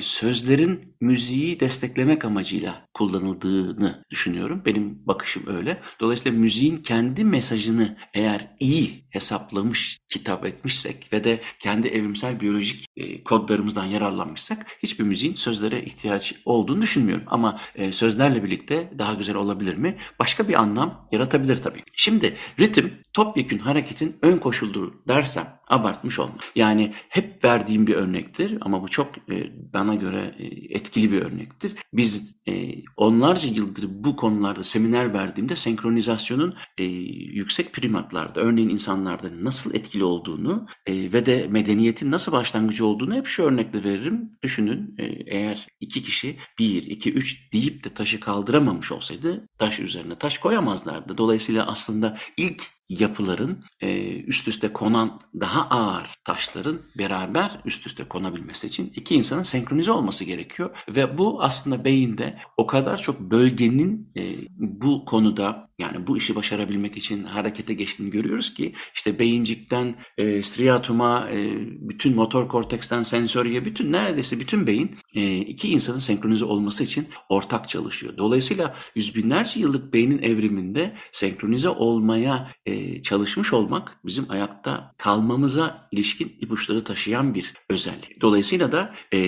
sözlerin 0.00 0.94
müziği 1.00 1.60
desteklemek 1.60 2.24
amacıyla 2.24 2.88
kullanıldığını 2.94 4.04
düşünüyorum. 4.10 4.62
Benim 4.64 5.06
bakışım 5.06 5.42
öyle. 5.46 5.80
Dolayısıyla 6.00 6.38
müziğin 6.38 6.76
kendi 6.76 7.24
mesajını 7.24 7.96
eğer 8.14 8.56
iyi 8.60 9.04
hesaplamış, 9.10 9.98
kitap 10.08 10.46
etmişsek 10.46 11.12
ve 11.12 11.24
de 11.24 11.40
kendi 11.60 11.88
evrimsel 11.88 12.40
biyolojik 12.40 12.86
e, 12.96 13.24
kodlarımızdan 13.24 13.84
yararlanmışsak 13.84 14.66
hiçbir 14.82 15.04
müziğin 15.04 15.34
sözlere 15.34 15.82
ihtiyaç 15.82 16.34
olduğunu 16.44 16.82
düşünmüyorum. 16.82 17.24
Ama 17.26 17.58
e, 17.74 17.92
sözlerle 17.92 18.44
birlikte 18.44 18.90
daha 18.98 19.14
güzel 19.14 19.36
olabilir 19.36 19.76
mi? 19.76 19.98
Başka 20.18 20.48
bir 20.48 20.54
anlam 20.54 21.08
yaratabilir 21.12 21.56
tabii. 21.56 21.82
Şimdi 21.96 22.34
ritim 22.60 22.94
topyekün 23.12 23.58
hareketin 23.58 24.16
ön 24.22 24.38
koşuldur 24.38 24.92
dersem 25.08 25.46
abartmış 25.68 26.18
olma. 26.18 26.34
Yani 26.54 26.92
hep 27.08 27.44
verdiğim 27.44 27.86
bir 27.86 27.94
örnektir 27.94 28.58
ama 28.60 28.82
bu 28.82 28.88
çok 28.88 29.08
e, 29.30 29.52
bana 29.72 29.94
göre 29.94 30.34
e, 30.38 30.44
etkili 30.74 31.12
bir 31.12 31.22
örnektir. 31.22 31.72
Biz 31.92 32.36
e, 32.48 32.74
onlarca 32.96 33.48
yıldır 33.48 33.84
bu 33.88 34.16
konularda 34.16 34.62
seminer 34.62 35.14
verdiğimde 35.14 35.56
senkronizasyonun 35.56 36.54
yüksek 36.78 37.72
primatlarda 37.72 38.40
örneğin 38.40 38.68
insanlarda 38.68 39.28
nasıl 39.42 39.74
etkili 39.74 40.04
olduğunu 40.04 40.66
ve 40.88 41.26
de 41.26 41.46
medeniyetin 41.50 42.10
nasıl 42.10 42.32
başlangıcı 42.32 42.86
olduğunu 42.86 43.14
hep 43.14 43.26
şu 43.26 43.42
örnekle 43.42 43.84
veririm. 43.84 44.30
Düşünün 44.42 44.94
eğer 45.26 45.66
iki 45.80 46.02
kişi 46.02 46.36
bir, 46.58 46.82
iki, 46.82 47.12
üç 47.12 47.52
deyip 47.52 47.84
de 47.84 47.88
taşı 47.88 48.20
kaldıramamış 48.20 48.92
olsaydı 48.92 49.48
taş 49.58 49.80
üzerine 49.80 50.14
taş 50.14 50.38
koyamazlardı. 50.38 51.18
Dolayısıyla 51.18 51.66
aslında 51.66 52.16
ilk 52.36 52.62
yapıların 52.88 53.64
e, 53.80 54.20
üst 54.20 54.48
üste 54.48 54.72
konan 54.72 55.20
daha 55.40 55.68
ağır 55.68 56.14
taşların 56.24 56.78
beraber 56.98 57.60
üst 57.64 57.86
üste 57.86 58.04
konabilmesi 58.04 58.66
için 58.66 58.92
iki 58.96 59.14
insanın 59.14 59.42
senkronize 59.42 59.92
olması 59.92 60.24
gerekiyor. 60.24 60.84
Ve 60.88 61.18
bu 61.18 61.42
aslında 61.42 61.84
beyinde 61.84 62.38
o 62.56 62.66
kadar 62.66 62.96
çok 62.96 63.20
bölgenin 63.20 64.12
e, 64.16 64.22
bu 64.58 65.04
konuda 65.04 65.68
yani 65.78 66.06
bu 66.06 66.16
işi 66.16 66.34
başarabilmek 66.34 66.96
için 66.96 67.24
harekete 67.24 67.74
geçtiğini 67.74 68.10
görüyoruz 68.10 68.54
ki 68.54 68.74
işte 68.94 69.18
beyincikten 69.18 69.94
e, 70.18 70.42
striatuma, 70.42 71.28
e, 71.30 71.54
bütün 71.88 72.14
motor 72.14 72.48
korteksten 72.48 73.02
sensörye, 73.02 73.64
bütün 73.64 73.92
neredeyse 73.92 74.40
bütün 74.40 74.66
beyin 74.66 74.96
e, 75.14 75.38
iki 75.38 75.68
insanın 75.68 75.98
senkronize 75.98 76.44
olması 76.44 76.84
için 76.84 77.08
ortak 77.28 77.68
çalışıyor. 77.68 78.16
Dolayısıyla 78.16 78.74
yüz 78.94 79.16
binlerce 79.16 79.60
yıllık 79.60 79.92
beynin 79.92 80.22
evriminde 80.22 80.96
senkronize 81.12 81.68
olmaya 81.68 82.50
e, 82.66 83.02
çalışmış 83.02 83.52
olmak 83.52 83.98
bizim 84.04 84.30
ayakta 84.30 84.94
kalmamıza 84.98 85.88
ilişkin 85.92 86.36
ipuçları 86.40 86.84
taşıyan 86.84 87.34
bir 87.34 87.54
özellik. 87.70 88.20
Dolayısıyla 88.20 88.72
da 88.72 88.94
e, 89.12 89.18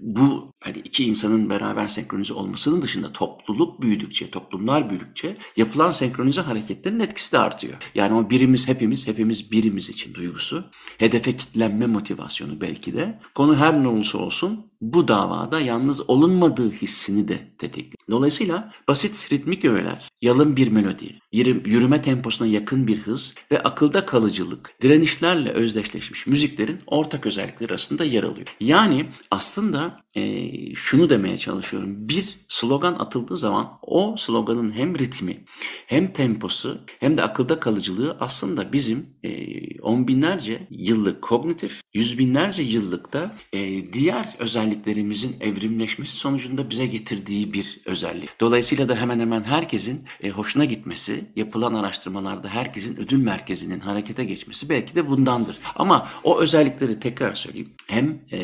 bu 0.00 0.52
hani 0.60 0.78
iki 0.78 1.04
insanın 1.04 1.50
beraber 1.50 1.86
senkronize 1.86 2.34
olmasının 2.34 2.82
dışında 2.82 3.12
topluluk 3.12 3.82
büyüdükçe, 3.82 4.30
toplumlar 4.30 4.90
büyüdükçe 4.90 5.36
yapılan 5.76 5.92
senkronize 5.92 6.40
hareketlerin 6.40 7.00
etkisi 7.00 7.32
de 7.32 7.38
artıyor. 7.38 7.74
Yani 7.94 8.14
o 8.14 8.30
birimiz 8.30 8.68
hepimiz, 8.68 9.08
hepimiz 9.08 9.52
birimiz 9.52 9.88
için 9.88 10.14
duygusu, 10.14 10.64
hedefe 10.98 11.36
kitlenme 11.36 11.86
motivasyonu 11.86 12.60
belki 12.60 12.96
de. 12.96 13.18
Konu 13.34 13.56
her 13.56 13.82
ne 13.82 13.88
olursa 13.88 14.18
olsun 14.18 14.70
bu 14.80 15.08
davada 15.08 15.60
yalnız 15.60 16.10
olunmadığı 16.10 16.72
hissini 16.72 17.28
de 17.28 17.38
tetikliyor. 17.58 17.96
Dolayısıyla 18.10 18.72
basit 18.88 19.32
ritmik 19.32 19.64
öğeler, 19.64 20.08
yalın 20.22 20.56
bir 20.56 20.68
melodi, 20.68 21.18
yürüme 21.32 22.02
temposuna 22.02 22.48
yakın 22.48 22.86
bir 22.86 22.98
hız 22.98 23.34
ve 23.52 23.62
akılda 23.62 24.06
kalıcılık, 24.06 24.74
direnişlerle 24.82 25.50
özdeşleşmiş 25.50 26.26
müziklerin 26.26 26.78
ortak 26.86 27.26
özellikleri 27.26 27.70
arasında 27.70 28.04
yer 28.04 28.22
alıyor. 28.22 28.56
Yani 28.60 29.06
aslında 29.30 30.00
e, 30.14 30.50
şunu 30.74 31.10
demeye 31.10 31.36
çalışıyorum. 31.36 32.08
Bir 32.08 32.38
slogan 32.48 32.94
atıldığı 32.94 33.38
zaman 33.38 33.72
o 33.82 34.14
sloganın 34.18 34.72
hem 34.72 34.98
ritmi 34.98 35.44
hem 35.86 36.12
temposu 36.12 36.80
hem 37.00 37.16
de 37.16 37.22
akılda 37.22 37.60
kalıcılığı 37.60 38.16
aslında 38.20 38.72
bizim 38.72 39.06
e, 39.26 39.80
on 39.80 40.08
binlerce 40.08 40.66
yıllık 40.70 41.22
kognitif, 41.22 41.80
yüz 41.94 42.18
binlerce 42.18 42.62
yıllıkta 42.62 43.36
e, 43.52 43.92
diğer 43.92 44.36
özelliklerimizin 44.38 45.36
evrimleşmesi 45.40 46.16
sonucunda 46.16 46.70
bize 46.70 46.86
getirdiği 46.86 47.52
bir 47.52 47.80
özellik. 47.84 48.40
Dolayısıyla 48.40 48.88
da 48.88 48.96
hemen 48.96 49.20
hemen 49.20 49.42
herkesin 49.42 50.04
e, 50.22 50.30
hoşuna 50.30 50.64
gitmesi, 50.64 51.24
yapılan 51.36 51.74
araştırmalarda 51.74 52.48
herkesin 52.48 52.96
ödül 52.96 53.18
merkezinin 53.18 53.80
harekete 53.80 54.24
geçmesi 54.24 54.68
belki 54.68 54.94
de 54.94 55.08
bundandır. 55.08 55.58
Ama 55.76 56.08
o 56.24 56.40
özellikleri 56.40 57.00
tekrar 57.00 57.34
söyleyeyim. 57.34 57.70
Hem 57.86 58.20
e, 58.32 58.40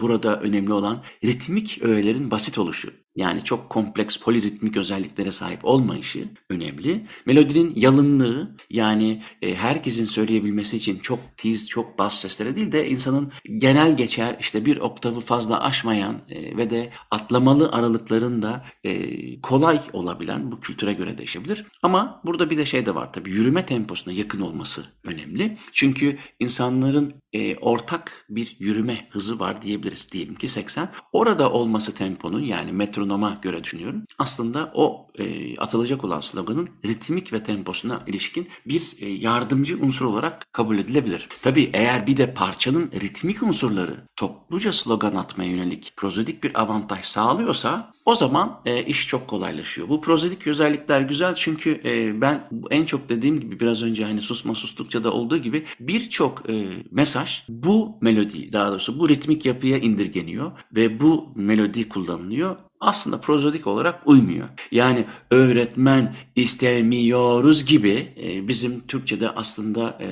burada 0.00 0.40
önemli 0.40 0.72
olan 0.72 1.02
ritmik 1.24 1.78
öğelerin 1.82 2.30
basit 2.30 2.58
oluşu. 2.58 3.05
Yani 3.16 3.44
çok 3.44 3.70
kompleks 3.70 4.16
poliritmik 4.16 4.76
özelliklere 4.76 5.32
sahip 5.32 5.64
olmayışı 5.64 6.28
önemli. 6.50 7.06
Melodinin 7.26 7.72
yalınlığı 7.76 8.56
yani 8.70 9.22
e, 9.42 9.54
herkesin 9.54 10.04
söyleyebilmesi 10.04 10.76
için 10.76 10.98
çok 10.98 11.18
tiz, 11.36 11.68
çok 11.68 11.98
bas 11.98 12.20
seslere 12.20 12.56
değil 12.56 12.72
de 12.72 12.90
insanın 12.90 13.32
genel 13.58 13.96
geçer 13.96 14.36
işte 14.40 14.64
bir 14.64 14.76
oktavı 14.76 15.20
fazla 15.20 15.62
aşmayan 15.62 16.16
e, 16.28 16.56
ve 16.56 16.70
de 16.70 16.90
atlamalı 17.10 17.72
aralıkların 17.72 18.42
da 18.42 18.64
e, 18.84 19.40
kolay 19.40 19.80
olabilen 19.92 20.52
bu 20.52 20.60
kültüre 20.60 20.92
göre 20.92 21.18
değişebilir. 21.18 21.64
Ama 21.82 22.20
burada 22.24 22.50
bir 22.50 22.56
de 22.56 22.66
şey 22.66 22.86
de 22.86 22.94
var 22.94 23.12
tabii 23.12 23.30
yürüme 23.30 23.66
temposuna 23.66 24.14
yakın 24.14 24.40
olması 24.40 24.84
önemli. 25.04 25.58
Çünkü 25.72 26.18
insanların 26.40 27.12
ortak 27.60 28.26
bir 28.28 28.56
yürüme 28.58 29.08
hızı 29.10 29.38
var 29.38 29.62
diyebiliriz 29.62 30.12
diyelim 30.12 30.34
ki 30.34 30.48
80. 30.48 30.88
Orada 31.12 31.52
olması 31.52 31.94
temponun 31.94 32.40
yani 32.40 32.72
metronun 32.72 33.05
yorumlama 33.06 33.38
göre 33.42 33.64
düşünüyorum. 33.64 34.02
Aslında 34.18 34.70
o 34.74 35.06
e, 35.18 35.56
atılacak 35.58 36.04
olan 36.04 36.20
sloganın 36.20 36.68
ritmik 36.84 37.32
ve 37.32 37.42
temposuna 37.42 38.02
ilişkin 38.06 38.48
bir 38.66 38.82
e, 38.98 39.08
yardımcı 39.08 39.78
unsur 39.80 40.04
olarak 40.04 40.52
kabul 40.52 40.78
edilebilir. 40.78 41.28
Tabii 41.42 41.70
eğer 41.72 42.06
bir 42.06 42.16
de 42.16 42.34
parçanın 42.34 42.90
ritmik 42.92 43.42
unsurları 43.42 44.06
topluca 44.16 44.72
slogan 44.72 45.14
atmaya 45.14 45.50
yönelik 45.50 45.92
prozodik 45.96 46.44
bir 46.44 46.60
avantaj 46.60 47.04
sağlıyorsa 47.04 47.92
o 48.06 48.14
zaman 48.14 48.60
e, 48.66 48.82
iş 48.82 49.08
çok 49.08 49.28
kolaylaşıyor. 49.28 49.88
Bu 49.88 50.00
prozodik 50.00 50.46
özellikler 50.46 51.00
güzel 51.00 51.34
çünkü 51.34 51.80
e, 51.84 52.20
ben 52.20 52.48
en 52.70 52.84
çok 52.84 53.08
dediğim 53.08 53.40
gibi 53.40 53.60
biraz 53.60 53.82
önce 53.82 54.04
hani 54.04 54.22
susma 54.22 54.54
sustukça 54.54 55.04
da 55.04 55.12
olduğu 55.12 55.36
gibi 55.36 55.64
birçok 55.80 56.50
e, 56.50 56.66
mesaj 56.90 57.42
bu 57.48 57.98
melodi 58.00 58.52
daha 58.52 58.70
doğrusu 58.70 58.98
bu 58.98 59.08
ritmik 59.08 59.46
yapıya 59.46 59.78
indirgeniyor 59.78 60.52
ve 60.76 61.00
bu 61.00 61.32
melodi 61.34 61.88
kullanılıyor 61.88 62.56
aslında 62.80 63.20
prozodik 63.20 63.66
olarak 63.66 64.02
uymuyor. 64.06 64.48
Yani 64.70 65.04
öğretmen 65.30 66.14
istemiyoruz 66.36 67.64
gibi 67.64 68.14
e, 68.22 68.48
bizim 68.48 68.86
Türkçe'de 68.86 69.30
aslında 69.30 69.98
e, 70.00 70.08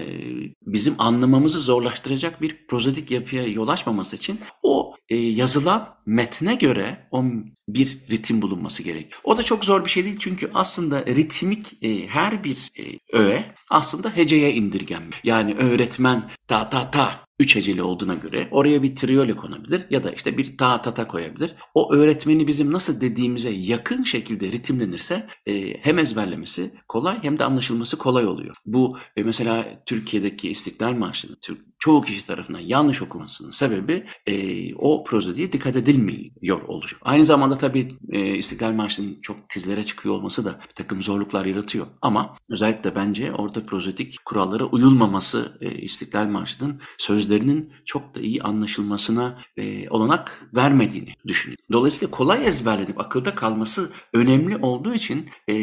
bizim 0.67 0.95
anlamamızı 0.99 1.61
zorlaştıracak 1.61 2.43
bir 2.43 2.67
prozodik 2.67 3.11
yapıya 3.11 3.47
yol 3.47 3.69
açmaması 3.69 4.17
için 4.17 4.41
o 4.63 4.95
e, 5.09 5.17
yazılan 5.17 5.95
metne 6.07 6.55
göre 6.55 7.09
o 7.11 7.25
bir 7.69 7.99
ritim 8.11 8.43
bulunması 8.43 8.83
gerek. 8.83 9.13
O 9.25 9.37
da 9.37 9.43
çok 9.43 9.65
zor 9.65 9.85
bir 9.85 9.91
şey 9.91 10.05
değil 10.05 10.17
çünkü 10.19 10.51
aslında 10.55 11.07
ritmik 11.07 11.85
her 12.09 12.45
bir 12.45 12.73
öğe 13.13 13.45
aslında 13.71 14.17
heceye 14.17 14.55
indirgenmiş. 14.55 15.21
Yani 15.25 15.55
öğretmen 15.55 16.31
ta 16.49 16.69
ta 16.69 16.91
ta 16.91 17.24
üç 17.39 17.57
heceli 17.57 17.83
olduğuna 17.83 18.15
göre 18.15 18.49
oraya 18.51 18.83
bir 18.83 18.97
triyole 18.97 19.37
konabilir 19.37 19.87
ya 19.91 20.05
da 20.05 20.11
işte 20.11 20.39
bir 20.39 20.59
ta 20.59 20.83
ta 20.83 20.95
ta 20.95 21.09
koyabilir. 21.09 21.55
O 21.75 21.95
öğretmeni 21.95 22.47
bizim 22.47 22.73
nasıl 22.73 23.01
dediğimize 23.01 23.51
yakın 23.51 24.03
şekilde 24.03 24.53
ritimlenirse 24.53 25.27
e, 25.47 25.75
hem 25.75 25.99
ezberlemesi 25.99 26.75
kolay 26.89 27.23
hem 27.23 27.39
de 27.39 27.45
anlaşılması 27.45 27.99
kolay 27.99 28.27
oluyor. 28.27 28.57
Bu 28.67 28.99
e, 29.17 29.23
mesela 29.23 29.83
Türkiye'deki 29.87 30.51
İstiklal 30.51 30.93
Marşı'nı 30.93 31.37
Türk 31.41 31.74
çoğu 31.85 32.03
kişi 32.03 32.27
tarafından 32.27 32.61
yanlış 32.61 33.03
okumasının 33.03 33.51
sebebi 33.51 34.07
e, 34.27 34.75
o 34.75 35.05
prozodiye 35.05 35.53
dikkat 35.53 35.77
edilmiyor 35.77 36.63
oluşu. 36.63 36.97
Aynı 37.03 37.25
zamanda 37.25 37.59
tabii 37.59 37.99
e, 38.13 38.37
İstiklal 38.37 38.73
Marşı'nın 38.73 39.21
çok 39.21 39.49
tizlere 39.49 39.85
çıkıyor 39.85 40.15
olması 40.15 40.45
da 40.45 40.61
bir 40.69 40.75
takım 40.75 41.03
zorluklar 41.03 41.45
yaratıyor. 41.45 41.87
Ama 42.03 42.37
özellikle 42.51 42.95
bence 42.95 43.33
orada 43.33 43.67
prozodik 43.67 44.25
kurallara 44.25 44.65
uyulmaması 44.65 45.59
e, 45.61 45.71
İstiklal 45.71 46.27
Marşı'nın 46.27 46.81
sözlerinin 46.99 47.73
çok 47.85 48.15
da 48.15 48.21
iyi 48.21 48.43
anlaşılmasına 48.43 49.39
e, 49.57 49.89
olanak 49.89 50.49
vermediğini 50.57 51.15
düşünüyorum. 51.27 51.65
Dolayısıyla 51.73 52.11
kolay 52.11 52.47
ezberlenip 52.47 53.01
akılda 53.01 53.35
kalması 53.35 53.91
önemli 54.13 54.57
olduğu 54.57 54.95
için 54.95 55.31
e, 55.51 55.55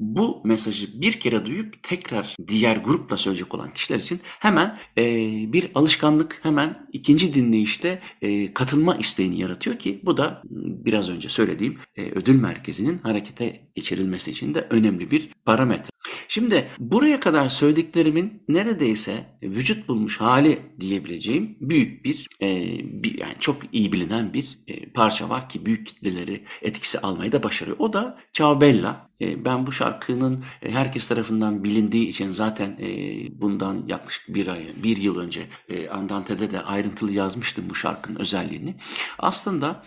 bu 0.00 0.42
mesajı 0.44 1.00
bir 1.00 1.20
kere 1.20 1.46
duyup 1.46 1.82
tekrar 1.82 2.36
diğer 2.48 2.76
grupla 2.76 3.16
söyleyecek 3.16 3.54
olan 3.54 3.74
kişiler 3.74 3.98
için 3.98 4.20
hemen 4.24 4.78
e, 4.98 5.04
bir 5.52 5.70
alışkanlık 5.74 6.40
hemen 6.42 6.88
ikinci 6.92 7.34
dinleyişte 7.34 8.00
e, 8.22 8.54
katılma 8.54 8.96
isteğini 8.96 9.40
yaratıyor 9.40 9.78
ki 9.78 10.00
bu 10.04 10.16
da 10.16 10.42
biraz 10.84 11.10
önce 11.10 11.28
söylediğim 11.28 11.78
e, 11.96 12.02
ödül 12.02 12.40
merkezinin 12.40 12.98
harekete 12.98 13.68
geçirilmesi 13.74 14.30
için 14.30 14.54
de 14.54 14.66
önemli 14.70 15.10
bir 15.10 15.30
parametre. 15.44 15.90
Şimdi 16.28 16.68
buraya 16.78 17.20
kadar 17.20 17.48
söylediklerimin 17.48 18.42
neredeyse 18.48 19.38
vücut 19.42 19.88
bulmuş 19.88 20.20
hali 20.20 20.58
diyebileceğim 20.80 21.56
büyük 21.60 22.04
bir, 22.04 22.26
e, 22.42 22.78
bir 23.02 23.18
yani 23.18 23.34
çok 23.40 23.56
iyi 23.72 23.92
bilinen 23.92 24.34
bir 24.34 24.58
e, 24.68 24.92
parça 24.92 25.28
var 25.28 25.48
ki 25.48 25.66
büyük 25.66 25.86
kitleleri 25.86 26.44
etkisi 26.62 26.98
almayı 26.98 27.32
da 27.32 27.42
başarıyor. 27.42 27.76
O 27.80 27.92
da 27.92 28.18
Ciao 28.32 28.60
Bella. 28.60 29.07
E, 29.20 29.44
ben 29.44 29.66
bu 29.66 29.72
şarkının 29.72 30.44
e, 30.62 30.70
herkes 30.70 31.08
tarafından 31.08 31.64
bilindiği 31.64 32.08
için 32.08 32.30
zaten 32.30 32.78
e, 32.80 32.90
bundan 33.40 33.84
yaklaşık 33.86 34.34
bir 34.34 34.46
ay, 34.46 34.66
bir 34.82 34.96
yıl 34.96 35.18
önce 35.18 35.46
Andante'de 35.90 36.50
de 36.50 36.60
ayrıntılı 36.60 37.12
yazmıştım 37.12 37.64
bu 37.70 37.74
şarkının 37.74 38.20
özelliğini. 38.20 38.76
Aslında 39.18 39.82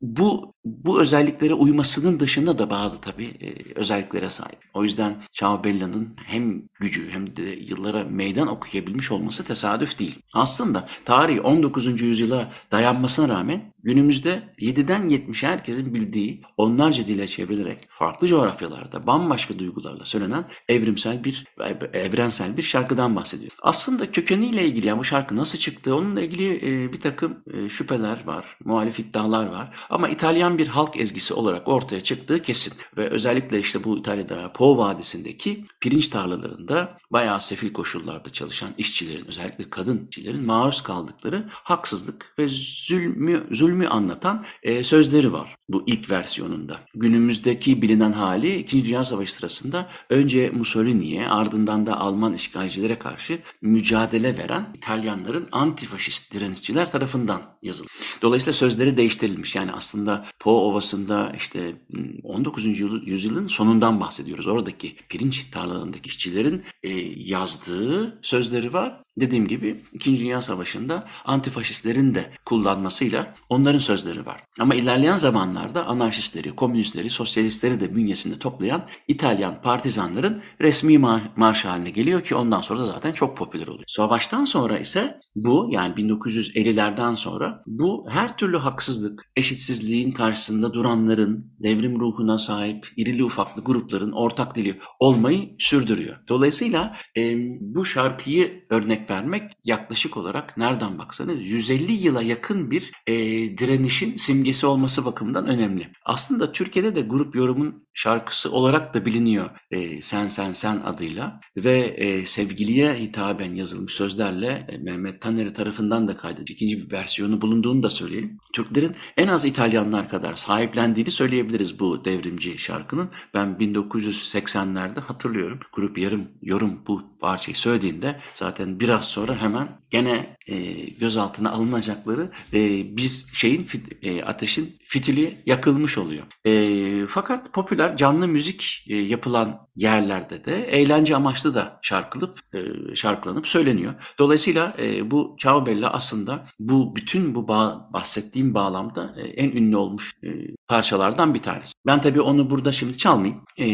bu 0.00 0.56
bu 0.64 1.00
özelliklere 1.00 1.54
uymasının 1.54 2.20
dışında 2.20 2.58
da 2.58 2.70
bazı 2.70 3.00
tabii 3.00 3.34
özelliklere 3.74 4.30
sahip. 4.30 4.58
O 4.74 4.84
yüzden 4.84 5.16
Ciao 5.32 5.64
Bella'nın 5.64 6.16
hem 6.26 6.62
gücü 6.80 7.10
hem 7.10 7.36
de 7.36 7.42
yıllara 7.42 8.04
meydan 8.04 8.48
okuyabilmiş 8.48 9.12
olması 9.12 9.44
tesadüf 9.44 9.98
değil. 9.98 10.18
Aslında 10.34 10.86
tarihi 11.04 11.40
19. 11.40 12.00
yüzyıla 12.00 12.52
dayanmasına 12.72 13.28
rağmen 13.28 13.74
günümüzde 13.82 14.54
7'den 14.58 15.10
70'e 15.10 15.48
herkesin 15.48 15.94
bildiği 15.94 16.42
onlarca 16.56 17.06
dile 17.06 17.26
çevrilerek 17.26 17.86
farklı 17.88 18.26
coğrafyalarda 18.28 19.06
bambaşka 19.06 19.58
duygularla 19.58 20.04
söylenen 20.04 20.44
evrimsel 20.68 21.24
bir 21.24 21.44
evrensel 21.92 22.56
bir 22.56 22.62
şarkıdan 22.62 23.16
bahsediyor. 23.16 23.52
Aslında 23.62 24.12
kökeniyle 24.12 24.66
ilgili 24.66 24.86
yani 24.86 24.98
bu 24.98 25.04
şarkı 25.04 25.36
nasıl 25.36 25.58
çıktı 25.58 25.96
onunla 25.96 26.20
ilgili 26.20 26.56
e, 26.56 26.92
bir 26.92 27.00
takım 27.00 27.42
e, 27.54 27.70
şüpheler 27.70 28.18
var, 28.26 28.56
muhalif 28.64 29.00
iddialar 29.00 29.46
var. 29.46 29.76
Ama 29.90 30.08
İtalyan 30.08 30.58
bir 30.58 30.68
halk 30.68 31.00
ezgisi 31.00 31.34
olarak 31.34 31.68
ortaya 31.68 32.00
çıktığı 32.00 32.42
kesin. 32.42 32.72
Ve 32.96 33.08
özellikle 33.08 33.60
işte 33.60 33.84
bu 33.84 33.98
İtalya'da 33.98 34.52
Po 34.52 34.78
Vadisi'ndeki 34.78 35.64
pirinç 35.80 36.08
tarlalarında 36.08 36.98
bayağı 37.10 37.40
sefil 37.40 37.72
koşullarda 37.72 38.30
çalışan 38.30 38.70
işçilerin 38.78 39.26
özellikle 39.26 39.70
kadın 39.70 40.06
işçilerin 40.10 40.44
maruz 40.44 40.82
kaldıkları 40.82 41.46
haksızlık 41.50 42.34
ve 42.38 42.48
zulmü, 42.48 43.46
zulmü 43.50 43.88
anlatan 43.88 44.44
e, 44.62 44.84
sözleri 44.84 45.32
var 45.32 45.56
bu 45.68 45.84
ilk 45.86 46.10
versiyonunda. 46.10 46.80
Günümüzdeki 46.94 47.82
bilinen 47.82 48.12
hali 48.12 48.56
2. 48.56 48.84
Dünya 48.84 49.04
Savaşı 49.04 49.34
sırasında 49.34 49.90
önce 50.10 50.50
Mussolini'ye 50.50 51.28
ardından 51.28 51.86
da 51.86 52.00
Alman 52.00 52.34
işgalcilere 52.34 52.98
karşı 52.98 53.38
mücadele 53.62 54.38
veren 54.38 54.72
İtalyanların 54.76 55.48
antifaşist 55.52 56.34
direnişçiler 56.34 56.92
tarafından 56.92 57.42
yazıldı. 57.62 57.88
Dolayısıyla 58.22 58.52
sözleri 58.52 58.96
değiştirilmiş. 58.96 59.56
Yani 59.56 59.72
aslında 59.76 60.24
Po 60.40 60.50
Ovası'nda 60.50 61.32
işte 61.36 61.76
19. 62.22 62.80
yüzyılın 63.06 63.48
sonundan 63.48 64.00
bahsediyoruz. 64.00 64.46
Oradaki 64.46 64.96
pirinç 65.08 65.50
tarlalarındaki 65.50 66.08
işçilerin 66.08 66.64
e, 66.82 66.90
yazdığı 67.16 68.18
sözleri 68.22 68.72
var. 68.72 69.05
Dediğim 69.18 69.46
gibi 69.46 69.84
2. 69.92 70.20
Dünya 70.20 70.42
Savaşı'nda 70.42 71.04
antifaşistlerin 71.24 72.14
de 72.14 72.30
kullanmasıyla 72.44 73.34
onların 73.48 73.78
sözleri 73.78 74.26
var. 74.26 74.42
Ama 74.60 74.74
ilerleyen 74.74 75.16
zamanlarda 75.16 75.86
anarşistleri, 75.86 76.56
komünistleri, 76.56 77.10
sosyalistleri 77.10 77.80
de 77.80 77.96
bünyesinde 77.96 78.38
toplayan 78.38 78.86
İtalyan 79.08 79.62
partizanların 79.62 80.42
resmi 80.60 80.94
ma- 80.94 81.20
marş 81.36 81.64
haline 81.64 81.90
geliyor 81.90 82.20
ki 82.22 82.34
ondan 82.34 82.60
sonra 82.60 82.80
da 82.80 82.84
zaten 82.84 83.12
çok 83.12 83.36
popüler 83.36 83.66
oluyor. 83.66 83.84
Savaştan 83.86 84.44
sonra 84.44 84.78
ise 84.78 85.18
bu 85.36 85.68
yani 85.70 85.94
1950'lerden 85.94 87.14
sonra 87.14 87.62
bu 87.66 88.06
her 88.10 88.36
türlü 88.36 88.56
haksızlık, 88.56 89.22
eşitsizliğin 89.36 90.12
karşısında 90.12 90.74
duranların, 90.74 91.52
devrim 91.62 92.00
ruhuna 92.00 92.38
sahip 92.38 92.86
irili 92.96 93.24
ufaklı 93.24 93.64
grupların 93.64 94.12
ortak 94.12 94.56
dili 94.56 94.78
olmayı 95.00 95.56
sürdürüyor. 95.58 96.16
Dolayısıyla 96.28 96.96
e, 97.16 97.36
bu 97.60 97.84
şarkıyı 97.84 98.66
örnek 98.70 99.05
vermek 99.10 99.52
yaklaşık 99.64 100.16
olarak 100.16 100.56
nereden 100.56 100.98
baksanız 100.98 101.48
150 101.48 101.92
yıla 101.92 102.22
yakın 102.22 102.70
bir 102.70 102.92
e, 103.06 103.14
direnişin 103.58 104.16
simgesi 104.16 104.66
olması 104.66 105.04
bakımından 105.04 105.46
önemli. 105.46 105.88
Aslında 106.04 106.52
Türkiye'de 106.52 106.96
de 106.96 107.00
grup 107.00 107.34
yorumun 107.34 107.86
şarkısı 107.94 108.52
olarak 108.52 108.94
da 108.94 109.06
biliniyor 109.06 109.50
e, 109.70 110.02
Sen 110.02 110.28
Sen 110.28 110.52
Sen 110.52 110.80
adıyla 110.84 111.40
ve 111.56 111.78
e, 111.78 112.26
sevgiliye 112.26 112.94
hitaben 112.94 113.54
yazılmış 113.54 113.92
sözlerle 113.92 114.66
e, 114.68 114.78
Mehmet 114.78 115.22
Taneri 115.22 115.52
tarafından 115.52 116.08
da 116.08 116.16
kaydedilmiş 116.16 116.50
ikinci 116.50 116.78
bir 116.78 116.92
versiyonu 116.92 117.40
bulunduğunu 117.40 117.82
da 117.82 117.90
söyleyelim. 117.90 118.38
Türklerin 118.54 118.96
en 119.16 119.28
az 119.28 119.44
İtalyanlar 119.44 120.08
kadar 120.08 120.34
sahiplendiğini 120.34 121.10
söyleyebiliriz 121.10 121.80
bu 121.80 122.04
devrimci 122.04 122.58
şarkının. 122.58 123.10
Ben 123.34 123.48
1980'lerde 123.48 125.00
hatırlıyorum 125.00 125.60
grup 125.72 125.98
yarım 125.98 126.28
yorum 126.42 126.82
bu 126.86 127.18
parçayı 127.20 127.56
söylediğinde 127.56 128.20
zaten 128.34 128.80
biraz 128.80 128.95
sonra 129.04 129.42
hemen 129.42 129.68
gene 129.90 130.36
e, 130.48 130.56
gözaltına 130.90 131.50
alınacakları 131.50 132.30
e, 132.52 132.60
bir 132.96 133.26
şeyin 133.32 133.64
fit, 133.64 134.04
e, 134.04 134.24
ateşin 134.24 134.78
fitili 134.84 135.42
yakılmış 135.46 135.98
oluyor. 135.98 136.24
E, 136.46 137.06
fakat 137.08 137.52
popüler 137.52 137.96
canlı 137.96 138.28
müzik 138.28 138.84
e, 138.88 138.96
yapılan 138.96 139.66
yerlerde 139.76 140.44
de 140.44 140.64
eğlence 140.64 141.16
amaçlı 141.16 141.54
da 141.54 141.78
şarkılıp 141.82 142.40
e, 142.54 142.94
şarkılanıp 142.94 143.48
söyleniyor. 143.48 143.94
Dolayısıyla 144.18 144.74
e, 144.78 145.10
bu 145.10 145.36
Ciao 145.38 145.66
Bella 145.66 145.92
aslında 145.92 146.46
bu 146.58 146.96
bütün 146.96 147.34
bu 147.34 147.48
bağ, 147.48 147.90
bahsettiğim 147.92 148.54
bağlamda 148.54 149.14
e, 149.16 149.28
en 149.28 149.50
ünlü 149.50 149.76
olmuş 149.76 150.14
e, 150.24 150.28
parçalardan 150.68 151.34
bir 151.34 151.42
tanesi. 151.42 151.72
Ben 151.86 152.00
tabii 152.00 152.20
onu 152.20 152.50
burada 152.50 152.72
şimdi 152.72 152.98
çalmayayım. 152.98 153.44
E, 153.58 153.66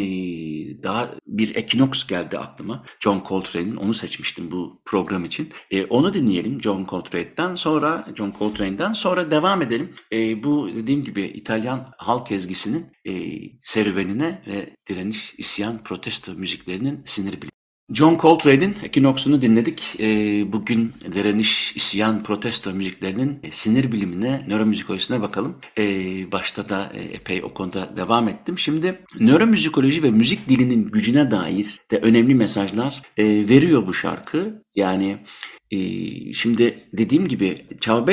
daha 0.83 1.11
bir 1.27 1.55
Equinox 1.57 2.07
geldi 2.07 2.39
aklıma. 2.39 2.85
John 3.01 3.23
Coltrane'in 3.29 3.77
onu 3.77 3.95
seçmiştim 3.95 4.51
bu 4.51 4.81
program 4.85 5.12
program 5.13 5.25
için. 5.25 5.53
E, 5.71 5.85
onu 5.85 6.15
dinleyelim 6.15 6.63
John 6.63 6.87
Coltrane'den 6.87 7.55
sonra 7.55 8.07
John 8.17 8.35
Coltrane'den 8.39 8.93
sonra 8.93 9.31
devam 9.31 9.63
edelim. 9.63 9.95
E, 10.13 10.43
bu 10.45 10.69
dediğim 10.75 11.05
gibi 11.05 11.23
İtalyan 11.23 11.93
halk 11.99 12.33
ezgisinin 12.33 12.87
e, 13.05 13.13
serüvenine 13.59 14.43
ve 14.47 14.77
direniş, 14.89 15.35
isyan, 15.39 15.83
protesto 15.85 16.33
müziklerinin 16.33 17.03
sinir 17.05 17.33
bilimi. 17.33 17.52
John 17.93 18.19
Coltrane'in 18.19 18.77
Equinox'unu 18.83 19.43
dinledik. 19.43 19.97
E, 20.01 20.07
bugün 20.53 20.93
direniş, 21.13 21.77
isyan, 21.77 22.23
protesto 22.23 22.73
müziklerinin 22.73 23.39
e, 23.43 23.51
sinir 23.51 23.93
bilimine, 23.93 24.45
nöromüzikolojisine 24.49 25.21
bakalım. 25.21 25.59
E, 25.79 25.85
başta 26.33 26.69
da 26.69 26.93
e, 26.95 27.03
epey 27.03 27.43
o 27.45 27.55
konuda 27.55 27.97
devam 27.97 28.29
ettim. 28.29 28.59
Şimdi 28.59 29.05
nöromüzikoloji 29.21 30.03
ve 30.03 30.11
müzik 30.11 30.49
dilinin 30.49 30.91
gücüne 30.91 31.31
dair 31.31 31.81
de 31.91 31.99
önemli 31.99 32.35
mesajlar 32.35 33.03
e, 33.17 33.25
veriyor 33.25 33.87
bu 33.87 33.95
şarkı. 33.95 34.63
Yani 34.75 35.19
şimdi 36.35 36.79
dediğim 36.93 37.29
gibi 37.29 37.67
Ciao 37.81 38.07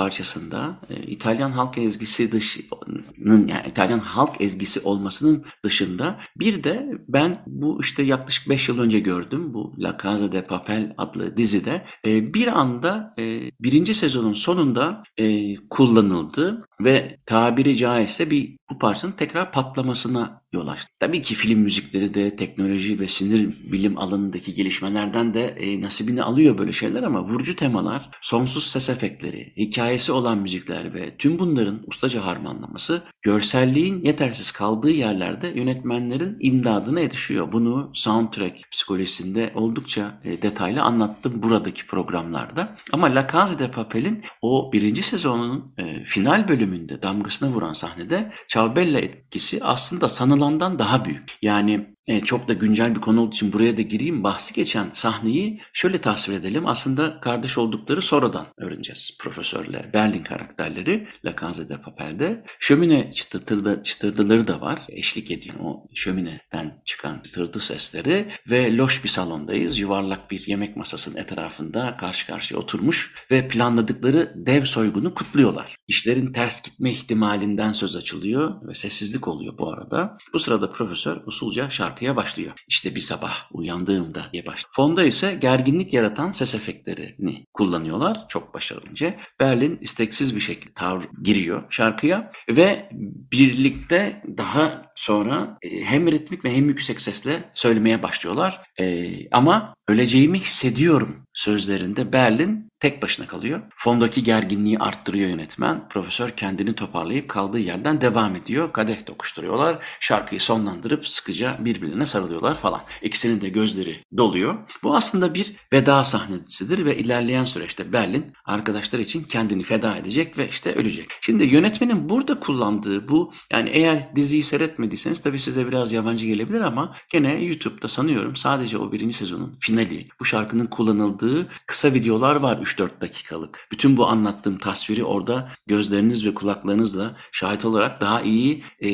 parçasında 0.00 0.80
e, 0.90 1.02
İtalyan 1.02 1.50
halk 1.50 1.78
ezgisi 1.78 2.32
dışının 2.32 3.46
yani 3.46 3.62
İtalyan 3.68 3.98
halk 3.98 4.40
ezgisi 4.40 4.80
olmasının 4.80 5.44
dışında 5.64 6.20
bir 6.36 6.64
de 6.64 6.86
ben 7.08 7.42
bu 7.46 7.80
işte 7.82 8.02
yaklaşık 8.02 8.48
5 8.48 8.68
yıl 8.68 8.78
önce 8.78 9.00
gördüm 9.00 9.54
bu 9.54 9.74
La 9.78 9.98
Casa 10.02 10.32
de 10.32 10.44
Papel 10.44 10.94
adlı 10.98 11.36
dizide 11.36 11.84
e, 12.06 12.34
bir 12.34 12.60
anda 12.60 13.14
e, 13.18 13.50
birinci 13.60 13.94
sezonun 13.94 14.32
sonunda 14.32 15.02
e, 15.16 15.54
kullanıldı 15.56 16.68
ve 16.80 17.18
tabiri 17.26 17.76
caizse 17.76 18.30
bir 18.30 18.56
bu 18.70 18.78
parçanın 18.78 19.12
tekrar 19.12 19.52
patlamasına 19.52 20.40
yol 20.52 20.68
açtı. 20.68 20.88
Tabii 20.98 21.22
ki 21.22 21.34
film 21.34 21.58
müzikleri 21.58 22.14
de 22.14 22.36
teknoloji 22.36 23.00
ve 23.00 23.08
sinir 23.08 23.48
bilim 23.72 23.98
alanındaki 23.98 24.54
gelişmelerden 24.54 25.34
de 25.34 25.76
nasibini 25.80 26.22
alıyor 26.22 26.58
böyle 26.58 26.72
şeyler 26.72 27.02
ama 27.02 27.24
vurucu 27.24 27.56
temalar, 27.56 28.10
sonsuz 28.20 28.66
ses 28.66 28.90
efektleri, 28.90 29.52
hikayesi 29.90 30.12
olan 30.12 30.38
müzikler 30.38 30.94
ve 30.94 31.16
tüm 31.16 31.38
bunların 31.38 31.80
ustaca 31.86 32.24
harmanlaması 32.24 33.02
görselliğin 33.22 34.04
yetersiz 34.04 34.50
kaldığı 34.50 34.90
yerlerde 34.90 35.48
yönetmenlerin 35.48 36.36
imdadına 36.40 37.00
yetişiyor. 37.00 37.52
Bunu 37.52 37.90
soundtrack 37.94 38.70
psikolojisinde 38.70 39.52
oldukça 39.54 40.20
e, 40.24 40.42
detaylı 40.42 40.82
anlattım 40.82 41.42
buradaki 41.42 41.86
programlarda. 41.86 42.76
Ama 42.92 43.14
La 43.14 43.28
Casa 43.32 43.58
de 43.58 43.70
Papel'in 43.70 44.24
o 44.42 44.72
birinci 44.72 45.02
sezonunun 45.02 45.74
e, 45.78 46.04
final 46.04 46.48
bölümünde 46.48 47.02
damgasına 47.02 47.48
vuran 47.48 47.72
sahnede 47.72 48.32
Ciao 48.48 48.74
etkisi 48.78 49.64
aslında 49.64 50.08
sanılandan 50.08 50.78
daha 50.78 51.04
büyük. 51.04 51.38
Yani 51.42 51.96
e, 52.06 52.20
çok 52.20 52.48
da 52.48 52.52
güncel 52.52 52.94
bir 52.94 53.00
konu 53.00 53.20
olduğu 53.20 53.30
için 53.30 53.52
buraya 53.52 53.76
da 53.76 53.82
gireyim. 53.82 54.24
Bahsi 54.24 54.54
geçen 54.54 54.90
sahneyi 54.92 55.60
şöyle 55.72 55.98
tasvir 55.98 56.34
edelim. 56.34 56.66
Aslında 56.66 57.20
kardeş 57.20 57.58
oldukları 57.58 58.02
sonradan 58.02 58.46
öğreneceğiz 58.58 59.16
profesörle. 59.20 59.90
Berlin 59.94 60.22
karakterleri 60.22 61.08
La 61.24 61.34
Casa 61.40 61.68
de 61.68 61.80
Papel'de. 61.80 62.44
Şömine 62.58 63.12
çıtırdı, 63.12 63.82
çıtırdıları 63.82 64.48
da 64.48 64.60
var. 64.60 64.80
Eşlik 64.88 65.30
ediyor 65.30 65.56
o 65.60 65.86
şömineden 65.94 66.82
çıkan 66.84 67.20
çıtırdı 67.24 67.60
sesleri. 67.60 68.28
Ve 68.50 68.76
loş 68.76 69.04
bir 69.04 69.08
salondayız. 69.08 69.78
Yuvarlak 69.78 70.30
bir 70.30 70.46
yemek 70.46 70.76
masasının 70.76 71.16
etrafında 71.16 71.96
karşı 72.00 72.26
karşıya 72.26 72.60
oturmuş 72.60 73.14
ve 73.30 73.48
planladıkları 73.48 74.32
dev 74.36 74.64
soygunu 74.64 75.14
kutluyorlar. 75.14 75.76
İşlerin 75.88 76.32
ters 76.32 76.62
gitme 76.62 76.90
ihtimalinden 76.90 77.72
söz 77.72 77.96
açılıyor 77.96 78.68
ve 78.68 78.74
sessizlik 78.74 79.28
oluyor 79.28 79.58
bu 79.58 79.72
arada. 79.72 80.18
Bu 80.32 80.38
sırada 80.38 80.72
profesör 80.72 81.16
usulca 81.26 81.70
şarkı 81.70 81.99
şarkıya 82.00 82.16
başlıyor. 82.16 82.52
İşte 82.68 82.94
bir 82.94 83.00
sabah 83.00 83.48
uyandığımda 83.52 84.22
diye 84.32 84.46
başlıyor. 84.46 84.72
Fonda 84.76 85.04
ise 85.04 85.34
gerginlik 85.40 85.92
yaratan 85.92 86.30
ses 86.32 86.54
efektlerini 86.54 87.46
kullanıyorlar 87.52 88.28
çok 88.28 88.54
başarılınca. 88.54 89.14
Berlin 89.40 89.78
isteksiz 89.80 90.36
bir 90.36 90.40
şekilde 90.40 90.72
tavır 90.74 91.04
giriyor 91.22 91.62
şarkıya 91.70 92.32
ve 92.50 92.88
birlikte 93.32 94.22
daha 94.38 94.90
sonra 94.94 95.58
e, 95.62 95.80
hem 95.84 96.06
ritmik 96.12 96.44
ve 96.44 96.56
hem 96.56 96.68
yüksek 96.68 97.00
sesle 97.00 97.50
söylemeye 97.54 98.02
başlıyorlar. 98.02 98.62
Ee, 98.80 99.28
ama 99.32 99.74
öleceğimi 99.88 100.38
hissediyorum 100.38 101.26
sözlerinde 101.34 102.12
Berlin 102.12 102.69
tek 102.80 103.02
başına 103.02 103.26
kalıyor. 103.26 103.60
Fondaki 103.76 104.22
gerginliği 104.22 104.78
arttırıyor 104.78 105.30
yönetmen. 105.30 105.88
Profesör 105.88 106.30
kendini 106.30 106.74
toparlayıp 106.74 107.28
kaldığı 107.28 107.58
yerden 107.58 108.00
devam 108.00 108.36
ediyor. 108.36 108.72
Kadeh 108.72 109.06
dokuşturuyorlar. 109.06 109.78
Şarkıyı 110.00 110.40
sonlandırıp 110.40 111.08
sıkıca 111.08 111.56
birbirine 111.60 112.06
sarılıyorlar 112.06 112.56
falan. 112.56 112.80
İkisinin 113.02 113.40
de 113.40 113.48
gözleri 113.48 114.04
doluyor. 114.16 114.54
Bu 114.82 114.96
aslında 114.96 115.34
bir 115.34 115.52
veda 115.72 116.04
sahnesidir 116.04 116.84
ve 116.84 116.96
ilerleyen 116.96 117.44
süreçte 117.44 117.92
Berlin 117.92 118.32
arkadaşlar 118.44 118.98
için 118.98 119.24
kendini 119.24 119.62
feda 119.62 119.96
edecek 119.96 120.38
ve 120.38 120.48
işte 120.48 120.74
ölecek. 120.74 121.08
Şimdi 121.20 121.44
yönetmenin 121.44 122.08
burada 122.08 122.40
kullandığı 122.40 123.08
bu 123.08 123.32
yani 123.52 123.70
eğer 123.70 124.16
diziyi 124.16 124.42
seyretmediyseniz 124.42 125.20
tabii 125.20 125.38
size 125.38 125.68
biraz 125.68 125.92
yabancı 125.92 126.26
gelebilir 126.26 126.60
ama 126.60 126.94
gene 127.08 127.44
YouTube'da 127.44 127.88
sanıyorum 127.88 128.36
sadece 128.36 128.78
o 128.78 128.92
birinci 128.92 129.14
sezonun 129.14 129.56
finali 129.60 130.08
bu 130.20 130.24
şarkının 130.24 130.66
kullanıldığı 130.66 131.48
kısa 131.66 131.94
videolar 131.94 132.36
var 132.36 132.58
3-4 132.70 133.00
dakikalık. 133.00 133.68
Bütün 133.72 133.96
bu 133.96 134.06
anlattığım 134.06 134.58
tasviri 134.58 135.04
orada 135.04 135.52
gözleriniz 135.66 136.26
ve 136.26 136.34
kulaklarınızla 136.34 137.16
şahit 137.32 137.64
olarak 137.64 138.00
daha 138.00 138.22
iyi 138.22 138.62
e, 138.80 138.90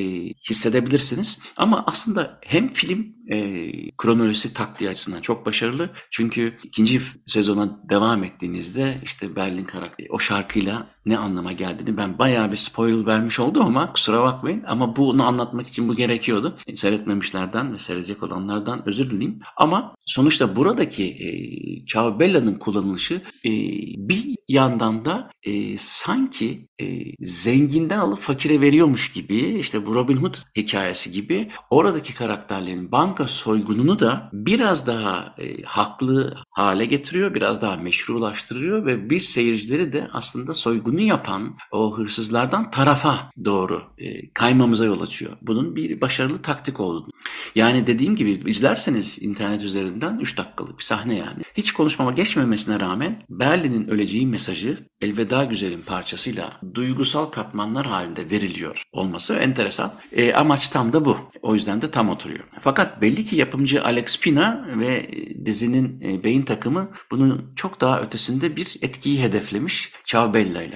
hissedebilirsiniz. 0.50 1.38
Ama 1.56 1.84
aslında 1.86 2.38
hem 2.42 2.72
film 2.72 3.15
e, 3.30 3.70
kronolojisi 3.96 4.54
taktiği 4.54 4.90
açısından 4.90 5.20
çok 5.20 5.46
başarılı. 5.46 5.90
Çünkü 6.10 6.58
ikinci 6.62 7.02
sezona 7.26 7.80
devam 7.90 8.24
ettiğinizde 8.24 8.98
işte 9.04 9.36
Berlin 9.36 9.64
karakteri 9.64 10.08
o 10.10 10.18
şarkıyla 10.18 10.86
ne 11.06 11.18
anlama 11.18 11.52
geldiğini 11.52 11.96
ben 11.96 12.18
bayağı 12.18 12.52
bir 12.52 12.56
spoil 12.56 13.06
vermiş 13.06 13.40
oldum 13.40 13.62
ama 13.62 13.92
kusura 13.92 14.22
bakmayın. 14.22 14.62
Ama 14.66 14.96
bunu 14.96 15.26
anlatmak 15.26 15.68
için 15.68 15.88
bu 15.88 15.94
gerekiyordu. 15.94 16.56
E, 16.66 16.76
seyretmemişlerden 16.76 17.72
ve 17.72 17.78
seyredecek 17.78 18.22
olanlardan 18.22 18.88
özür 18.88 19.10
dileyim. 19.10 19.38
Ama 19.56 19.94
sonuçta 20.06 20.56
buradaki 20.56 21.04
e, 21.04 21.28
Ciao 21.86 22.18
kullanılışı 22.60 23.14
e, 23.44 23.50
bir 23.96 24.36
yandan 24.48 25.04
da 25.04 25.30
e, 25.42 25.78
sanki 25.78 26.68
e, 26.80 26.86
zenginden 27.20 27.98
alıp 27.98 28.18
fakire 28.18 28.60
veriyormuş 28.60 29.12
gibi 29.12 29.38
işte 29.38 29.86
bu 29.86 29.94
Robin 29.94 30.16
Hood 30.16 30.34
hikayesi 30.56 31.12
gibi 31.12 31.50
oradaki 31.70 32.14
karakterlerin 32.14 32.92
banka 33.16 33.28
soygununu 33.28 33.98
da 33.98 34.30
biraz 34.32 34.86
daha 34.86 35.34
e, 35.38 35.62
haklı 35.62 36.36
hale 36.50 36.84
getiriyor, 36.86 37.34
biraz 37.34 37.62
daha 37.62 37.76
meşrulaştırıyor 37.76 38.86
ve 38.86 39.10
biz 39.10 39.24
seyircileri 39.24 39.92
de 39.92 40.08
aslında 40.12 40.54
soygunu 40.54 41.00
yapan 41.00 41.56
o 41.72 41.98
hırsızlardan 41.98 42.70
tarafa 42.70 43.30
doğru 43.44 43.82
e, 43.98 44.30
kaymamıza 44.32 44.84
yol 44.84 45.00
açıyor. 45.00 45.32
Bunun 45.42 45.76
bir 45.76 46.00
başarılı 46.00 46.42
taktik 46.42 46.80
olduğunu. 46.80 47.12
Yani 47.54 47.86
dediğim 47.86 48.16
gibi 48.16 48.42
izlerseniz 48.46 49.22
internet 49.22 49.62
üzerinden 49.62 50.18
3 50.18 50.38
dakikalık 50.38 50.78
bir 50.78 50.84
sahne 50.84 51.14
yani. 51.16 51.42
Hiç 51.54 51.72
konuşmama 51.72 52.12
geçmemesine 52.12 52.80
rağmen 52.80 53.22
Berlin'in 53.30 53.88
öleceği 53.88 54.26
mesajı 54.26 54.86
Elveda 55.00 55.44
Güzel'in 55.44 55.82
parçasıyla 55.82 56.52
duygusal 56.74 57.24
katmanlar 57.26 57.86
halinde 57.86 58.30
veriliyor 58.30 58.82
olması 58.92 59.34
enteresan. 59.34 59.92
E, 60.12 60.34
amaç 60.34 60.68
tam 60.68 60.92
da 60.92 61.04
bu. 61.04 61.18
O 61.42 61.54
yüzden 61.54 61.82
de 61.82 61.90
tam 61.90 62.08
oturuyor. 62.08 62.44
Fakat 62.60 63.02
belli 63.06 63.24
ki 63.24 63.36
yapımcı 63.36 63.84
Alex 63.84 64.20
Pina 64.20 64.66
ve 64.80 65.10
dizinin 65.44 66.00
e, 66.00 66.24
beyin 66.24 66.42
takımı 66.42 66.90
bunun 67.10 67.52
çok 67.56 67.80
daha 67.80 68.00
ötesinde 68.00 68.56
bir 68.56 68.76
etkiyi 68.82 69.22
hedeflemiş 69.22 69.92
Ciao 70.04 70.38
ile. 70.38 70.70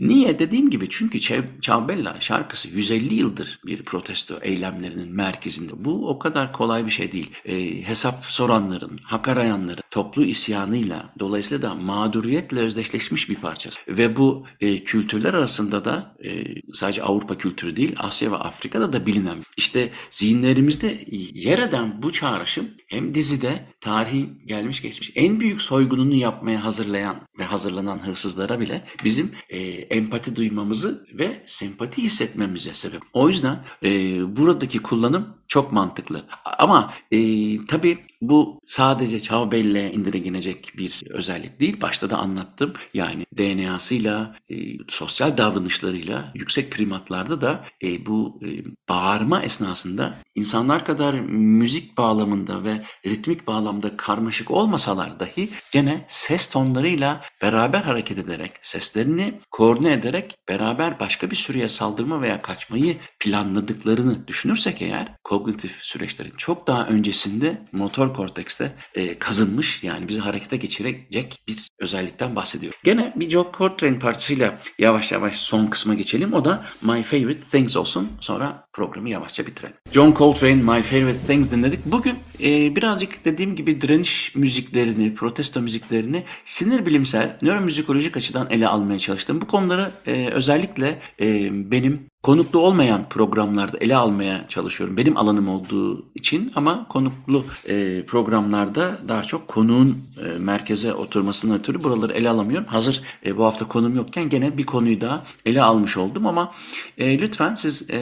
Niye? 0.00 0.38
Dediğim 0.38 0.70
gibi 0.70 0.88
çünkü 0.90 1.20
Ciao 1.60 1.86
şarkısı 2.20 2.68
150 2.68 3.14
yıldır 3.14 3.60
bir 3.66 3.82
protesto 3.82 4.38
eylemlerinin 4.42 5.12
merkezinde. 5.12 5.72
Bu 5.84 6.08
o 6.08 6.18
kadar 6.18 6.52
kolay 6.52 6.86
bir 6.86 6.90
şey 6.90 7.12
değil. 7.12 7.30
E, 7.44 7.82
hesap 7.82 8.24
soranların, 8.24 9.00
hak 9.02 9.28
arayanların 9.28 9.82
toplu 9.90 10.24
isyanıyla 10.24 11.12
dolayısıyla 11.18 11.62
da 11.62 11.74
mağduriyetle 11.74 12.60
özdeşleşmiş 12.60 13.28
bir 13.28 13.36
parça. 13.36 13.70
Ve 13.88 14.16
bu 14.16 14.46
e, 14.60 14.84
kültürler 14.84 15.34
arasında 15.34 15.84
da 15.84 16.16
e, 16.24 16.44
sadece 16.72 17.02
Avrupa 17.02 17.38
kültürü 17.38 17.76
değil 17.76 17.94
Asya 17.98 18.32
ve 18.32 18.36
Afrika'da 18.36 18.92
da 18.92 19.06
bilinen. 19.06 19.38
İşte 19.56 19.90
zihinlerimizde 20.10 21.04
yer 21.34 21.58
eden 21.58 21.75
bu 22.02 22.12
çağrışım 22.12 22.70
hem 22.86 23.14
dizide 23.14 23.66
tarihin 23.86 24.42
gelmiş 24.46 24.82
geçmiş 24.82 25.12
en 25.14 25.40
büyük 25.40 25.62
soygununu 25.62 26.14
yapmaya 26.14 26.64
hazırlayan 26.64 27.16
ve 27.38 27.44
hazırlanan 27.44 27.98
hırsızlara 28.06 28.60
bile 28.60 28.84
bizim 29.04 29.32
e, 29.48 29.58
empati 29.68 30.36
duymamızı 30.36 31.06
ve 31.14 31.42
sempati 31.46 32.02
hissetmemize 32.02 32.74
sebep. 32.74 33.02
O 33.12 33.28
yüzden 33.28 33.64
e, 33.82 33.90
buradaki 34.36 34.78
kullanım 34.78 35.36
Çok 35.48 35.72
mantıklı. 35.72 36.24
Ama 36.58 36.92
e, 37.10 37.18
tabii 37.66 37.98
bu 38.20 38.60
sadece 38.66 39.20
Çağbel'le 39.20 39.92
indirgenecek 39.94 40.72
bir 40.76 41.02
özellik 41.10 41.60
değil. 41.60 41.80
Başta 41.80 42.10
da 42.10 42.16
anlattım. 42.16 42.72
Yani 42.94 43.26
DNA'sıyla, 43.38 44.36
e, 44.50 44.54
sosyal 44.88 45.36
davranışlarıyla 45.36 46.32
yüksek 46.34 46.72
primatlarda 46.72 47.40
da 47.40 47.64
e, 47.82 48.06
bu 48.06 48.40
e, 48.44 48.48
bağırma 48.88 49.42
esnasında 49.42 50.18
insanlar 50.34 50.84
kadar 50.84 51.14
müzik 51.30 51.98
bağlamında 51.98 52.64
ve 52.64 52.84
ritmik 53.06 53.46
bağlamda 53.76 53.96
karmaşık 53.96 54.50
olmasalar 54.50 55.20
dahi 55.20 55.48
gene 55.72 56.04
ses 56.08 56.48
tonlarıyla 56.48 57.20
beraber 57.42 57.80
hareket 57.80 58.18
ederek, 58.18 58.52
seslerini 58.62 59.40
koordine 59.50 59.92
ederek 59.92 60.36
beraber 60.48 61.00
başka 61.00 61.30
bir 61.30 61.36
sürüye 61.36 61.68
saldırma 61.68 62.22
veya 62.22 62.42
kaçmayı 62.42 62.96
planladıklarını 63.20 64.28
düşünürsek 64.28 64.82
eğer 64.82 65.08
kognitif 65.24 65.80
süreçlerin 65.82 66.32
çok 66.36 66.66
daha 66.66 66.86
öncesinde 66.86 67.62
motor 67.72 68.14
kortekste 68.14 68.72
e, 68.94 69.18
kazınmış 69.18 69.82
yani 69.82 70.08
bizi 70.08 70.20
harekete 70.20 70.56
geçirecek 70.56 71.38
bir 71.48 71.68
özellikten 71.78 72.36
bahsediyor. 72.36 72.72
Gene 72.84 73.12
bir 73.16 73.30
Joe 73.30 73.52
Coltrane 73.58 73.98
parçasıyla 73.98 74.58
yavaş 74.78 75.12
yavaş 75.12 75.36
son 75.36 75.66
kısma 75.66 75.94
geçelim. 75.94 76.32
O 76.32 76.44
da 76.44 76.64
My 76.82 77.02
Favorite 77.02 77.40
Things 77.40 77.76
olsun. 77.76 78.08
Sonra 78.20 78.66
programı 78.72 79.10
yavaşça 79.10 79.46
bitirelim. 79.46 79.76
John 79.92 80.14
Coltrane 80.14 80.54
My 80.54 80.82
Favorite 80.82 81.26
Things 81.26 81.50
dinledik. 81.50 81.86
Bugün 81.86 82.14
e, 82.40 82.76
birazcık 82.76 83.24
dediğim 83.24 83.56
gibi 83.56 83.80
direniş 83.80 84.34
müziklerini, 84.34 85.14
protesto 85.14 85.60
müziklerini 85.60 86.24
sinir 86.44 86.86
bilimsel, 86.86 87.38
nöromüzikolojik 87.42 88.16
açıdan 88.16 88.50
ele 88.50 88.68
almaya 88.68 88.98
çalıştım. 88.98 89.40
Bu 89.40 89.46
konuları 89.46 89.90
e, 90.06 90.28
özellikle 90.28 90.98
e, 91.20 91.48
benim 91.70 92.06
konuklu 92.26 92.58
olmayan 92.58 93.08
programlarda 93.08 93.78
ele 93.78 93.96
almaya 93.96 94.44
çalışıyorum. 94.48 94.96
Benim 94.96 95.16
alanım 95.16 95.48
olduğu 95.48 96.06
için 96.14 96.52
ama 96.54 96.88
konuklu 96.88 97.44
e, 97.68 98.04
programlarda 98.06 98.98
daha 99.08 99.22
çok 99.22 99.48
konuğun 99.48 99.98
e, 100.24 100.38
merkeze 100.38 100.94
oturmasından 100.94 101.58
ötürü 101.58 101.82
buraları 101.82 102.12
ele 102.12 102.28
alamıyorum. 102.28 102.66
Hazır 102.66 103.02
e, 103.26 103.36
bu 103.36 103.44
hafta 103.44 103.68
konum 103.68 103.96
yokken 103.96 104.28
gene 104.28 104.58
bir 104.58 104.66
konuyu 104.66 105.00
daha 105.00 105.24
ele 105.44 105.62
almış 105.62 105.96
oldum 105.96 106.26
ama 106.26 106.52
e, 106.98 107.18
lütfen 107.18 107.54
siz 107.54 107.90
e, 107.90 108.00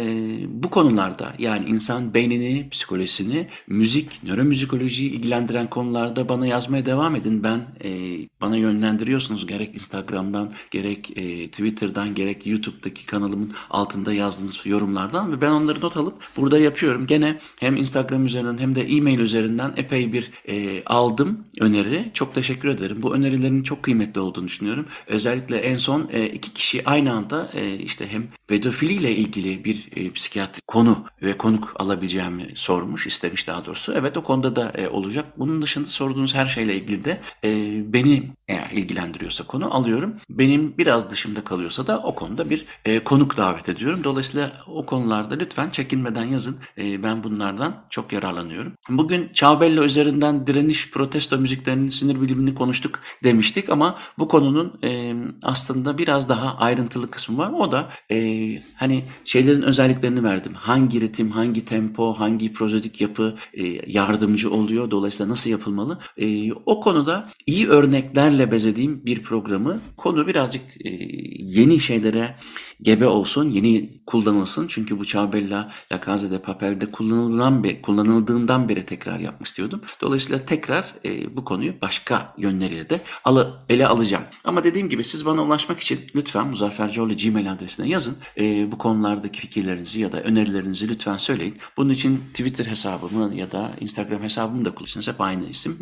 bu 0.49 0.71
konularda 0.71 1.33
yani 1.39 1.65
insan 1.69 2.15
beynini, 2.15 2.69
psikolojisini, 2.71 3.47
müzik, 3.67 4.23
nöromüzikolojiyi 4.23 5.11
ilgilendiren 5.11 5.71
konularda 5.71 6.29
bana 6.29 6.47
yazmaya 6.47 6.87
devam 6.87 7.17
edin. 7.17 7.43
Ben 7.43 7.61
e, 7.85 7.91
bana 8.41 8.57
yönlendiriyorsunuz 8.57 9.47
gerek 9.47 9.75
Instagram'dan, 9.75 10.53
gerek 10.71 11.13
e, 11.17 11.49
Twitter'dan, 11.49 12.15
gerek 12.15 12.47
YouTube'daki 12.47 13.07
kanalımın 13.07 13.53
altında 13.71 14.14
yazdığınız 14.15 14.61
yorumlardan 14.65 15.33
ve 15.33 15.41
ben 15.41 15.51
onları 15.51 15.81
not 15.81 15.97
alıp 15.97 16.15
burada 16.37 16.59
yapıyorum. 16.59 17.07
Gene 17.07 17.39
hem 17.57 17.77
Instagram 17.77 18.27
üzerinden 18.27 18.59
hem 18.59 18.75
de 18.75 18.83
e-mail 18.83 19.19
üzerinden 19.19 19.73
epey 19.77 20.13
bir 20.13 20.31
e, 20.49 20.85
aldım 20.85 21.45
öneri. 21.61 22.11
Çok 22.15 22.35
teşekkür 22.35 22.69
ederim. 22.69 23.03
Bu 23.03 23.15
önerilerin 23.15 23.63
çok 23.63 23.83
kıymetli 23.83 24.21
olduğunu 24.21 24.47
düşünüyorum. 24.47 24.87
Özellikle 25.07 25.57
en 25.57 25.75
son 25.75 26.09
e, 26.13 26.27
iki 26.27 26.53
kişi 26.53 26.89
aynı 26.89 27.13
anda 27.13 27.51
e, 27.55 27.75
işte 27.79 28.07
hem 28.13 28.23
pedofiliyle 28.47 29.17
ilgili 29.17 29.65
bir 29.65 29.89
e, 29.97 30.11
psikiyatri 30.11 30.61
konu 30.67 31.05
ve 31.23 31.33
konuk 31.39 31.73
alabileceğimi 31.79 32.53
sormuş, 32.57 33.07
istemiş 33.07 33.47
daha 33.47 33.67
doğrusu. 33.67 33.93
Evet 33.93 34.17
o 34.17 34.25
konuda 34.25 34.57
da 34.57 34.71
e, 34.71 34.89
olacak. 34.89 35.25
Bunun 35.39 35.63
dışında 35.63 35.87
sorduğunuz 35.87 36.35
her 36.35 36.47
şeyle 36.47 36.77
ilgili 36.77 37.05
de 37.05 37.21
e, 37.45 37.49
beni 37.93 38.31
eğer 38.49 38.71
ilgilendiriyorsa 38.73 39.47
konu 39.47 39.75
alıyorum. 39.75 40.15
Benim 40.31 40.79
biraz 40.79 41.11
dışımda 41.11 41.45
kalıyorsa 41.45 41.87
da 41.87 42.03
o 42.03 42.15
konuda 42.15 42.51
bir 42.51 42.65
e, 42.85 42.99
konuk 42.99 43.37
davet 43.37 43.69
ediyorum. 43.69 43.94
Dolayısıyla 44.05 44.53
o 44.67 44.87
konularda 44.87 45.35
lütfen 45.35 45.71
çekinmeden 45.71 46.25
yazın. 46.25 46.57
E, 46.79 47.03
ben 47.03 47.25
bunlardan 47.25 47.85
çok 47.91 48.13
yararlanıyorum. 48.13 48.73
Bugün 48.89 49.31
Çağbella 49.35 49.85
üzerinden 49.85 50.47
direniş, 50.47 50.91
protesto 50.91 51.39
müziklerinin 51.39 51.89
sinir 51.89 52.21
bilimini 52.21 52.55
konuştuk 52.55 53.01
demiştik 53.25 53.71
ama 53.71 53.99
bu 54.19 54.29
konunun 54.29 54.81
e, 54.85 55.15
aslında 55.43 55.99
biraz 55.99 56.29
daha 56.29 56.57
ayrıntılı 56.57 57.11
kısmı 57.11 57.39
var. 57.39 57.53
O 57.53 57.73
da 57.73 57.89
e, 58.11 58.19
hani 58.75 59.05
şeylerin 59.25 59.63
özelliklerini 59.63 60.25
verdim. 60.25 60.53
Hangi 60.55 61.01
ritim, 61.01 61.31
hangi 61.31 61.65
tempo, 61.65 62.13
hangi 62.13 62.53
prozodik 62.53 63.01
yapı 63.01 63.35
e, 63.55 63.93
yardımcı 63.93 64.51
oluyor. 64.51 64.91
Dolayısıyla 64.91 65.33
nasıl 65.33 65.51
yapılmalı? 65.51 65.99
O 66.67 66.81
konuda 66.81 67.29
iyi 67.47 67.69
örneklerle 67.69 68.51
bezediğim 68.51 69.07
bir 69.07 69.23
programı. 69.23 69.81
Konu 69.97 70.27
birazcık 70.27 70.63
yeni 71.39 71.81
şeylere 71.81 72.37
gebe 72.83 73.07
olsun, 73.07 73.51
yeni 73.51 73.84
kullanılsın. 74.07 74.67
Çünkü 74.69 74.99
bu 74.99 75.05
Çağbella 75.05 75.73
La 75.93 76.01
Casa 76.07 76.31
de 76.31 76.39
Papel'de 76.39 76.87
kullanılan 76.87 77.65
be, 77.65 77.83
kullanıldığından 77.83 78.69
beri 78.69 78.87
tekrar 78.87 79.19
yapmak 79.19 79.47
istiyordum. 79.47 79.81
Dolayısıyla 80.01 80.45
tekrar 80.45 80.95
e, 81.05 81.37
bu 81.37 81.45
konuyu 81.45 81.73
başka 81.83 82.35
yönleriyle 82.39 82.91
de 82.91 83.01
alı, 83.25 83.61
ele 83.69 83.87
alacağım. 83.87 84.25
Ama 84.45 84.65
dediğim 84.65 84.89
gibi 84.89 85.05
siz 85.05 85.27
bana 85.27 85.43
ulaşmak 85.43 85.81
için 85.81 86.01
lütfen 86.15 86.47
muzaffercoğlu 86.47 87.17
gmail 87.17 87.53
adresine 87.53 87.89
yazın. 87.89 88.17
E, 88.39 88.73
bu 88.73 88.79
konulardaki 88.79 89.41
fikirlerinizi 89.41 90.01
ya 90.01 90.13
da 90.13 90.21
önerilerinizi 90.23 90.89
lütfen 90.89 91.17
söyleyin. 91.17 91.59
Bunun 91.77 91.91
için 91.91 92.21
Twitter 92.35 92.67
hesabımı 92.67 93.35
ya 93.35 93.53
da 93.53 93.71
Instagram 93.81 94.23
hesabımı 94.23 94.65
da 94.65 94.71
kullanırsınız. 94.75 95.09
Hep 95.09 95.21
aynı 95.21 95.49
isim. 95.49 95.79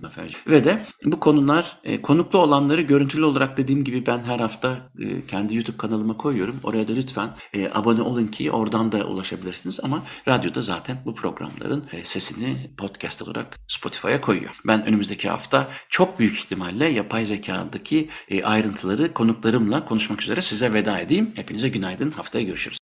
Ve 0.47 0.65
de 0.65 0.83
bu 1.05 1.21
konular 1.21 1.79
e, 1.85 2.03
konuklu 2.03 2.39
olanları 2.39 2.83
görüntülü 2.83 3.25
olarak 3.25 3.57
dediğim 3.57 3.85
gibi 3.85 4.07
ben 4.07 4.19
her 4.19 4.41
hafta 4.41 4.91
e, 4.99 5.27
kendi 5.27 5.55
YouTube 5.55 5.77
kanalıma 5.77 6.17
koyuyorum. 6.17 6.57
Oraya 6.63 6.89
da 6.89 6.93
lütfen 6.93 7.29
e, 7.55 7.71
abone 7.75 7.92
olun 8.01 8.27
ki 8.27 8.51
oradan 8.51 8.93
da 8.93 9.05
ulaşabilirsiniz. 9.05 9.81
Ama 9.83 10.03
radyoda 10.29 10.63
zaten 10.63 10.99
bu 11.05 11.15
programların 11.15 11.85
e, 11.93 12.05
sesini 12.05 12.71
podcast 12.79 13.23
olarak 13.23 13.59
Spotify'a 13.69 14.21
koyuyor. 14.21 14.61
Ben 14.67 14.87
önümüzdeki 14.87 15.29
hafta 15.29 15.69
çok 15.89 16.19
büyük 16.19 16.39
ihtimalle 16.39 16.89
yapay 16.89 17.25
zekadaki 17.25 18.09
e, 18.29 18.45
ayrıntıları 18.45 19.15
konuklarımla 19.15 19.85
konuşmak 19.85 20.23
üzere 20.23 20.43
size 20.43 20.73
veda 20.73 20.99
edeyim. 20.99 21.33
Hepinize 21.35 21.69
günaydın. 21.69 22.11
Haftaya 22.11 22.45
görüşürüz. 22.45 22.79